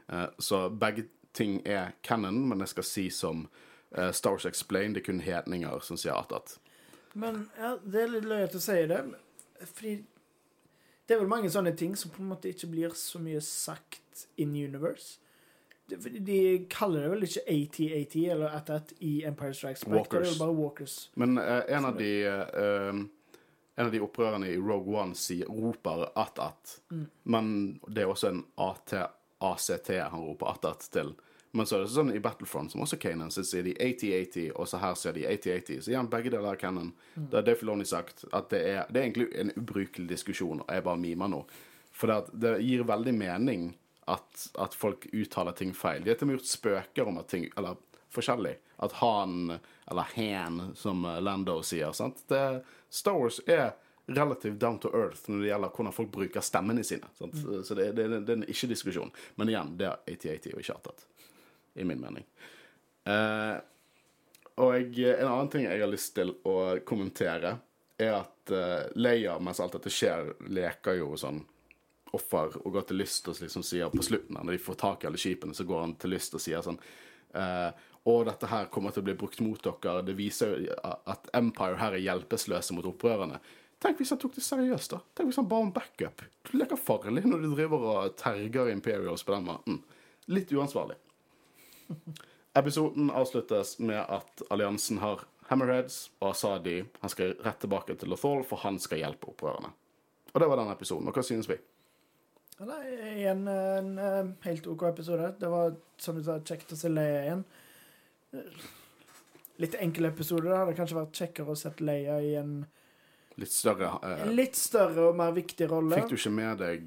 [0.09, 3.47] Eh, så begge ting er canon, men jeg skal si som
[3.97, 6.59] eh, Star Wars Explained, det er kun hedninger som sier 8-8.
[7.13, 9.01] Men ja, det er litt løyet å si det,
[9.73, 9.95] fordi
[11.09, 14.27] det er vel mange sånne ting som på en måte ikke blir så mye sagt
[14.41, 15.19] in universe.
[15.91, 20.09] De, de kaller det vel ikke AT-AT eller AT-AT i Empire Strikes Back.
[20.13, 21.11] Det er jo bare Walkers.
[21.21, 23.03] Men uh, en av de uh,
[23.73, 26.75] En av de opprørerne i Rogue One sier, roper 8-8,
[27.25, 27.47] men
[27.89, 28.93] det er også en AT,
[29.41, 31.15] ACT han roper 8-8 til.
[31.55, 34.69] Men så er det sånn i Battlefront, som også Kanan, så sier de 80-80, og
[34.71, 35.83] så her sier de 80-80.
[35.85, 36.95] Så igjen, begge deler er canon.
[37.13, 40.73] Det har Dave Filoni sagt at det er, det er egentlig en ubrukelig diskusjon, og
[40.73, 41.43] jeg bare mimer nå.
[41.93, 43.69] For det, det gir veldig mening
[44.09, 46.01] at, at folk uttaler ting feil.
[46.01, 47.77] De har til og med gjort spøker om at ting Eller
[48.13, 48.57] forskjellig.
[48.83, 49.59] At han,
[49.91, 51.93] eller hen, som Lando sier.
[51.93, 52.25] sant?
[52.29, 53.75] Det, Star Wars er
[54.07, 57.13] relativt down to earth når det gjelder hvordan folk bruker stemmene sine.
[57.21, 57.37] Sant?
[57.39, 59.13] Så det, det, det er en ikke-diskusjon.
[59.37, 61.12] Men igjen, det er 80-80 og ikke 8
[61.75, 62.27] i min mening.
[63.05, 63.57] Eh,
[64.63, 66.57] og en annen ting jeg har lyst til å
[66.87, 67.57] kommentere,
[68.03, 71.41] er at eh, Leia, mens alt dette skjer, leker jo sånn
[72.13, 75.09] offer og går til lyst og liksom sier på slutten, når de får tak i
[75.09, 76.79] alle skipene, så går han til lyst og sier sånn
[77.39, 77.71] eh,
[78.03, 80.03] Å, dette her kommer til å bli brukt mot dere.
[80.03, 83.39] Det viser jo at Empire her er hjelpeløse mot opprørerne.
[83.83, 84.99] Tenk hvis han tok det seriøst, da.
[85.15, 86.25] Tenk hvis han ba om backup.
[86.49, 89.79] Du leker farlig når du driver og terger Imperials på den måten.
[90.35, 90.99] Litt uansvarlig.
[92.59, 96.83] Episoden avsluttes med at alliansen har Hammerheads og Asadi.
[97.01, 99.73] Han skal rett tilbake til Lothal, for han skal hjelpe opprørerne.
[100.33, 101.09] Og det var den episoden.
[101.09, 101.59] Og hva synes vi?
[102.63, 102.83] Nei,
[103.17, 105.35] igjen en, eh, helt OK episode.
[105.41, 107.45] Det var, som du sa, kjekt å se Leia igjen.
[109.61, 110.49] Litt enkel episode.
[110.49, 112.55] Det hadde kanskje vært kjekkere å sette Leia i en
[113.41, 115.97] Litt større eh, litt større og mer viktig rolle.
[115.97, 116.83] Fikk du ikke med deg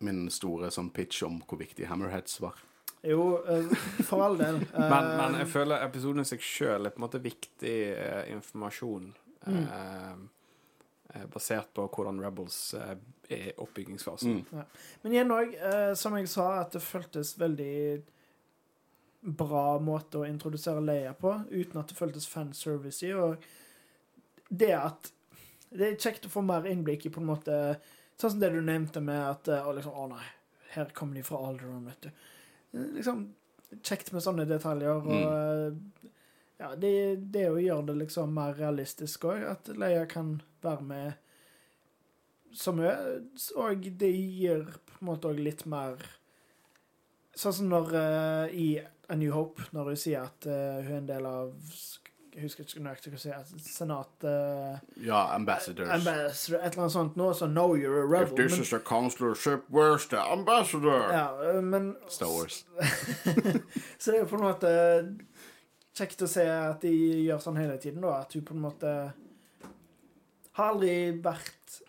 [0.00, 2.56] min store sånn pitch om hvor viktig Hammerheads var?
[3.02, 3.64] Jo, eh,
[4.04, 4.60] for all del.
[4.76, 8.26] Men, Eh, men jeg føler episoden i seg sjøl er på en måte viktig eh,
[8.34, 9.08] informasjon.
[9.46, 9.62] Mm.
[11.14, 12.96] eh, basert på hvordan Rebels eh,
[13.32, 14.42] er oppbyggingsfasen.
[14.44, 14.66] Mm.
[15.02, 17.76] Men igjen òg, eh, som jeg sa, at det føltes veldig
[19.40, 23.14] bra måte å introdusere Leia på, uten at det føltes fanservice i.
[23.16, 23.40] Og
[24.48, 25.12] det at
[25.70, 27.56] Det er kjekt å få mer innblikk i på en måte
[28.18, 30.24] Sånn som det du nevnte med at å, liksom, Å nei,
[30.74, 32.24] her kommer de fra Alderon, vet du.
[32.76, 33.28] Liksom
[33.86, 34.98] Kjekt med sånne detaljer.
[34.98, 36.06] Og eh,
[36.58, 36.92] ja, det,
[37.30, 41.12] det å gjøre det liksom mer realistisk òg, at Leia kan være med
[42.50, 42.96] så mye.
[43.62, 46.02] Og det gir på en måte òg litt mer
[47.40, 50.96] Sånn som når uh, i A New Hope, når hun sier at uh, hun er
[50.98, 51.52] en del av
[52.30, 53.62] Jeg husker ikke nøyaktig hva jeg sier.
[53.64, 55.90] Senat uh, Ja, ambassadors.
[55.90, 58.30] Ambassador, et eller annet sånt nå, så know you're a rebel.
[58.30, 61.10] If this men, a consularship, where's the ambassador?
[61.10, 62.64] ja, eh, men Star Wars.
[63.98, 64.70] Så det er jo på en måte
[65.98, 66.94] kjekt å se at de
[67.26, 68.20] gjør sånn hele tiden, da.
[68.22, 68.92] At hun på en måte
[70.58, 71.80] har aldri vært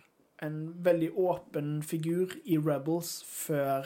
[0.42, 3.86] en veldig åpen figur i Rebels før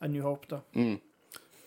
[0.00, 0.62] A New Hope, da.
[0.72, 0.96] Mm.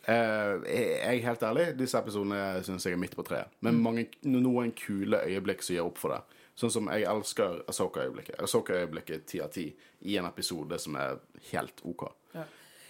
[0.10, 3.52] Eh, jeg er helt ærlig, disse episodene syns jeg er midt på treet.
[3.66, 6.40] Men mange, noen kule øyeblikk som gjør opp for det.
[6.60, 8.40] Sånn som jeg elsker Asoka-øyeblikket.
[8.44, 9.70] Asoka-øyeblikket ti av ti
[10.10, 12.10] i en episode som er helt OK.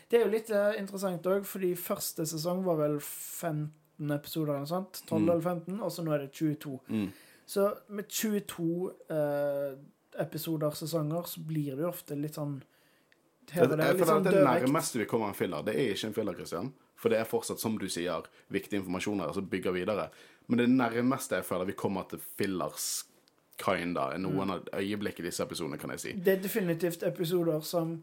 [0.10, 4.66] Det er jo litt uh, interessant òg, fordi første sesong var vel 15 episoder eller
[4.66, 5.04] noe sånt.
[5.06, 6.80] 12 eller 15, og så nå er det 22.
[6.90, 7.06] Mm.
[7.50, 8.66] Så med 22
[9.12, 9.76] uh,
[10.24, 12.58] episoder, sesonger, så blir det jo ofte litt sånn
[13.50, 16.18] Det, der, jeg litt sånn det nærmeste vi kommer en filler, det er ikke en
[16.18, 16.74] filler, Christian.
[17.00, 20.10] For det er fortsatt, som du sier, viktig informasjon her som bygger videre.
[20.52, 23.06] Men det nærmeste jeg føler vi kommer til fillers,
[23.60, 26.14] kinda, er noen av øyeblikk i disse episodene, kan jeg si.
[26.16, 27.98] Det er definitivt episoder som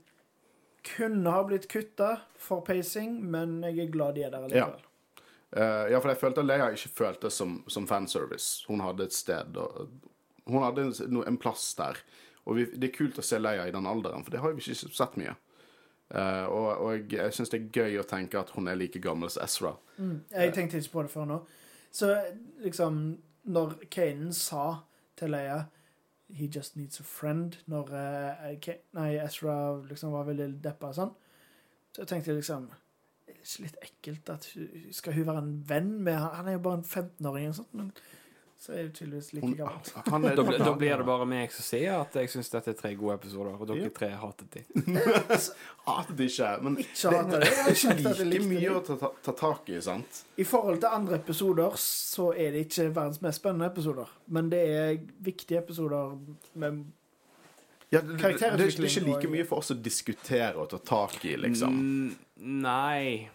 [0.96, 4.66] kunne ha blitt kutta for pacing, men jeg er glad de er der Ja.
[4.66, 4.82] likevel.
[5.56, 8.64] Eh, ja, for jeg følte at Leia ikke føltes som, som fanservice.
[8.68, 9.88] Hun hadde et sted og
[10.46, 11.96] Hun hadde en, en plass der.
[12.46, 14.62] Og vi, det er kult å se Leia i den alderen, for det har vi
[14.62, 15.32] ikke sett mye.
[16.14, 19.30] Eh, og, og jeg, syns det er gøy å tenke at hun er like gammel
[19.32, 19.72] som Ezra.
[20.30, 21.38] Jeg tenkte ikke på det før nå.
[21.90, 22.12] Så
[22.62, 23.00] liksom,
[23.50, 24.66] når Kanan sa
[25.16, 25.64] til Leia
[26.28, 30.96] He just needs a friend, når uh, Ka- nei, Ezra liksom var veldig deppa og
[30.98, 31.12] sånn,
[31.94, 32.64] så tenkte jeg liksom
[33.30, 36.34] Er det ikke litt ekkelt at hun, skal hun være en venn med han?
[36.40, 37.92] Han er jo bare en 15-åring, og sånt, men
[38.58, 39.90] så er du tydeligvis like gammelt.
[40.06, 40.30] gammel.
[40.32, 42.78] er, Da, blir- da blir det bare meg som sier at jeg syns dette er
[42.78, 43.90] tre gode episoder, og dere Ja.
[43.94, 44.62] tre hatet de.
[45.86, 47.40] Hatet ikke, men Ikke det.
[47.40, 50.22] Det er ikke like mye å ta, ta, ta tak i, sant?
[50.40, 54.64] I forhold til andre episoder så er det ikke verdens mest spennende episoder, men det
[54.72, 56.16] er viktige episoder
[56.54, 56.84] med
[57.92, 60.78] Ja, det, det, det, det, er ikke like mye for oss å diskutere og ta
[60.82, 61.76] tak i, liksom.
[61.78, 62.16] N
[62.64, 63.28] nei,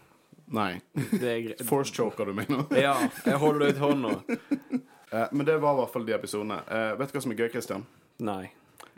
[0.52, 0.74] Nei.
[0.92, 1.62] det er greit.
[1.64, 2.66] Force choker, du mener?
[2.76, 4.10] Ja, jeg holder ut hånda.
[5.12, 6.58] Eh, men det var i hvert fall de episodene.
[6.68, 7.86] Eh, vet du hva som er gøy, Christian?
[8.24, 8.46] Nei.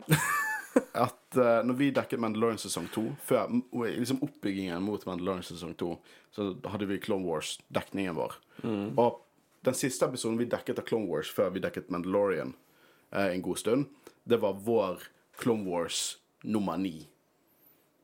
[1.05, 3.51] At eh, når vi dekket Mandalorian sesong 2, før
[3.83, 5.91] liksom oppbyggingen mot Mandalorian sesong 2,
[6.35, 8.39] så hadde vi Clone Wars-dekningen vår.
[8.65, 9.21] Og
[9.65, 12.53] den siste episoden vi dekket av Clone Wars før vi dekket Mandalorian
[13.11, 13.87] eh, en god stund,
[14.23, 15.07] det var vår
[15.41, 17.07] Clone Wars nummer ni.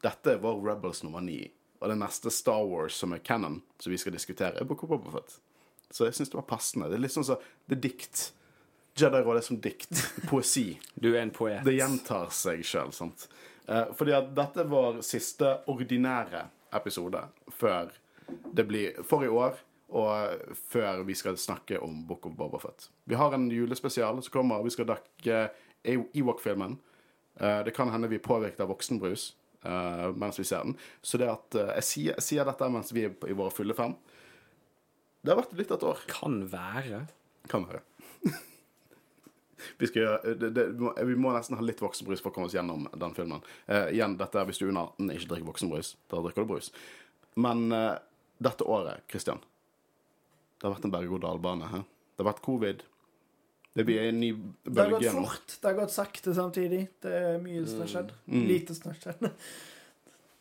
[0.01, 1.43] Dette er vår Rebels nummer ni.
[1.81, 4.89] Og det neste Star Wars som er canon, som vi skal diskutere, er Book of
[4.89, 5.37] Boba Fett.
[5.91, 6.87] Så jeg syns det var passende.
[6.91, 8.21] Det er litt sånn som det er dikt.
[8.99, 9.91] Jedi-råd er som dikt.
[10.29, 10.65] Poesi.
[10.95, 11.61] Du er en poet.
[11.67, 13.27] Det gjentar seg sjøl, sant.
[13.67, 17.21] Eh, fordi at dette var siste ordinære episode
[17.55, 17.91] før
[18.55, 19.57] det blir For i år,
[19.91, 22.85] og før vi skal snakke om Book of Boba Fett.
[23.11, 25.41] Vi har en julespesial som kommer, vi skal dekke
[25.83, 26.77] E- Ewok-filmen.
[27.35, 29.33] Eh, det kan hende vi er påvirket av voksenbrus
[29.65, 30.77] eh, mens vi ser den.
[31.03, 33.75] Så det at eh, jeg, sier, jeg sier dette mens vi er i våre fulle
[33.75, 33.97] fem.
[35.21, 35.99] Det har vært litt av et år.
[36.09, 37.03] Kan være.
[37.51, 37.81] Kan være.
[39.79, 42.33] vi, skal, gjøre- det, det, vi må- vi må nesten ha litt voksenbrus for å
[42.35, 43.43] komme oss gjennom den filmen.
[43.67, 45.95] Eh, igjen, dette er hvis du er under 18 ikke drikker voksenbrus.
[46.09, 46.71] Da drikker du brus.
[47.37, 47.97] Men eh,
[48.41, 49.39] dette året, Christian
[50.57, 51.69] Det har vært en berg-og-dal-bane.
[51.71, 52.81] Det har vært covid.
[53.77, 54.31] Det blir en ny
[54.67, 56.81] Det har gått fort, det har gått sakte samtidig.
[57.01, 58.09] Det er mye som har skjedd.
[58.27, 58.41] Mm.
[58.49, 59.29] Lite som har skjedd.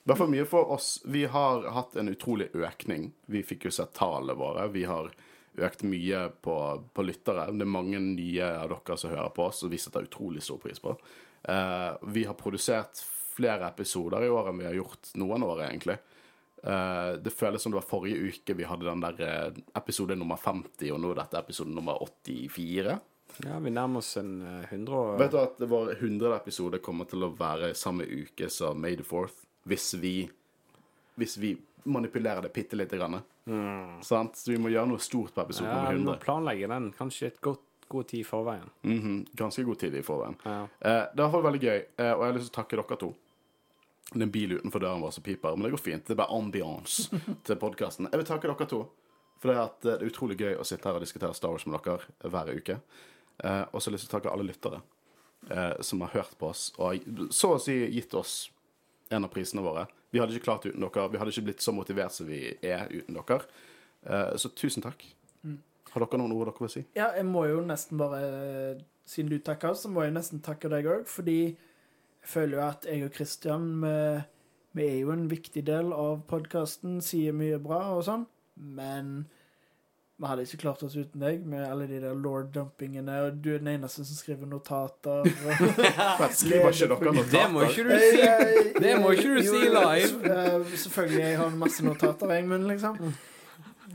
[0.05, 0.95] Hvert fall mye for oss.
[1.05, 3.11] Vi har hatt en utrolig økning.
[3.29, 4.69] Vi fikk jo sett tallene våre.
[4.73, 5.11] Vi har
[5.61, 6.57] økt mye på,
[6.95, 7.51] på lyttere.
[7.53, 10.61] Det er mange nye av dere som hører på oss, og vi setter utrolig stor
[10.63, 10.95] pris på.
[11.49, 13.03] Uh, vi har produsert
[13.37, 15.99] flere episoder i år enn vi har gjort noen år, egentlig.
[16.65, 20.37] Uh, det føles som det var forrige uke vi hadde den der eh, episode nummer
[20.41, 22.99] 50, og nå er dette episode nummer 84.
[23.47, 26.35] Ja, vi nærmer oss en hundre 100 og Vet du at vår 100.
[26.35, 30.15] episode kommer til å være samme uke som May the Fourth, hvis vi
[31.21, 33.19] Hvis vi manipulerer det bitte lite grann.
[34.03, 34.37] Sant?
[34.37, 35.75] Så vi må gjøre noe stort på episode Mm.
[35.75, 38.71] Ja, nummer vi må planlegge den kanskje et godt, god tid i forveien.
[38.85, 40.37] Mhm, Ganske god tid i forveien.
[40.45, 40.63] Ja.
[40.81, 42.97] Eh, det hvert fall veldig gøy, eh, og jeg har lyst til å takke dere
[42.99, 43.15] to.
[44.13, 46.05] Det er en bil utenfor døren vår som piper, men det går fint.
[46.07, 47.11] Det er bare ambiance
[47.45, 48.09] til podkasten.
[48.11, 48.81] Jeg vil takke dere to,
[49.41, 51.67] for det, at eh, det er utrolig gøy å sitte her og diskutere Star Wars
[51.67, 52.81] med dere hver uke.
[53.45, 54.81] Eh, og så har jeg lyst til å takke alle lyttere
[55.51, 57.01] eh, som har hørt på oss, og
[57.33, 58.51] så å si gitt oss
[59.11, 59.87] en av prisene våre.
[60.11, 61.09] Vi hadde ikke klart uten dere.
[61.11, 63.41] Vi hadde ikke blitt så motivert som vi er uten dere.
[64.07, 65.05] Eh, så tusen takk.
[65.91, 66.85] Har dere noen ord dere vil si?
[66.99, 68.23] Ja, jeg må jo nesten bare
[69.11, 72.85] Siden du takker, så må jeg nesten takke deg òg, fordi jeg føler jo at
[72.87, 73.95] jeg og Kristian vi,
[74.79, 78.23] vi er jo en viktig del av podkasten, sier mye bra og sånn,
[78.79, 79.25] men
[80.21, 83.63] vi hadde ikke klart oss uten deg med alle de der lord-dumpingene, og du er
[83.63, 85.25] den eneste som skriver notater.
[85.25, 87.31] Og Skriver ikke dere notater?
[87.33, 88.75] Det må ikke du si!
[88.85, 90.35] Det må ikke du si live.
[90.83, 92.99] Selvfølgelig, jeg har masse notater, jeg, men liksom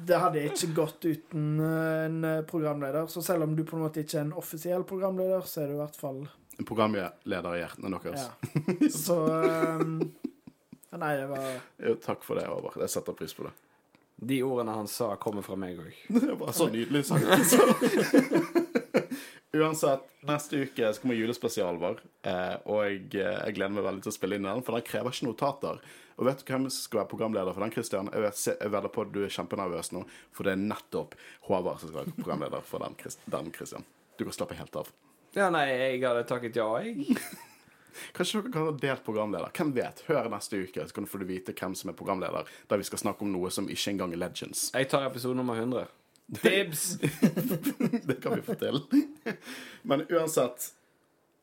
[0.05, 3.05] Det hadde ikke gått uten eh, en eh, programleder.
[3.13, 5.78] Så selv om du på en måte ikke er en offisiell programleder, så er du
[5.78, 6.23] i hvert fall
[6.57, 8.26] En programleder i hjertene deres.
[8.26, 8.89] Ja.
[9.05, 9.99] Så um,
[10.95, 11.47] Nei, det var
[11.86, 12.82] Jo, takk for det, Håvard.
[12.82, 13.53] Jeg setter pris på det.
[14.16, 15.91] De ordene han sa, kommer fra meg òg.
[16.22, 17.26] Det var så nydelig sagt.
[19.55, 24.03] Uansett, neste uke så kommer julespesialen vår, eh, og jeg, eh, jeg gleder meg veldig
[24.03, 25.80] til å spille inn den, for den krever ikke notater.
[26.16, 28.11] Og vet du hvem som skal være programleder for den, Christian?
[28.11, 30.03] Jeg, vet, jeg vedder på at du er kjempenervøs nå,
[30.36, 31.16] for det er nettopp
[31.47, 33.88] Håvard som skal være programleder for den Christian.
[34.16, 34.91] Du kan slappe helt av.
[35.36, 37.20] Ja, nei, jeg hadde takket ja, jeg.
[38.14, 39.52] Kanskje dere kan ha delt programleder.
[39.56, 40.04] Hvem vet?
[40.08, 42.48] Hør neste uke, så kan du få vite hvem som er programleder.
[42.70, 44.70] Der vi skal snakke om noe som ikke engang er Legends.
[44.74, 45.86] Jeg tar episode nummer 100.
[46.43, 46.98] Dibs!
[48.08, 48.82] Det kan vi få til.
[49.84, 50.72] Men uansett,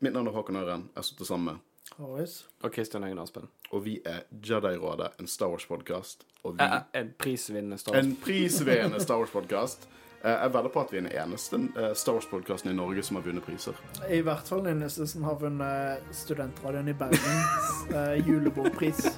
[0.03, 0.88] mitt navn er Håkon Øren.
[0.90, 1.68] Jeg har sittet sammen med
[2.00, 2.44] Always.
[2.62, 3.48] Og Kristian Øygen Aspen.
[3.70, 6.24] Og vi er Jedi-rådet, en Star Wars-podkast.
[6.42, 8.07] Og vi Eh, eh, En prisvinnende Star Wars.
[8.07, 9.88] En prisvinnende Star Wars-podkast.
[10.22, 13.24] Jeg vedder på at vi er den eneste eh, Star Wars-podkasten i Norge som har
[13.26, 13.74] vunnet priser.
[14.06, 19.02] I hvert fall den eneste som har vunnet Studentradioen i Bergens uh, julebordpris.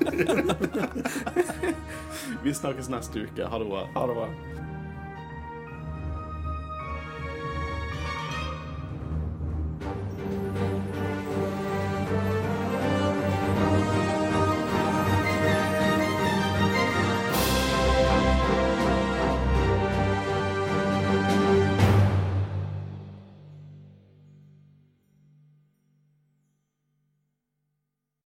[2.45, 3.45] Vi snakkes neste uke.
[3.45, 3.85] Ha det bra.
[3.95, 4.64] Ha det bra.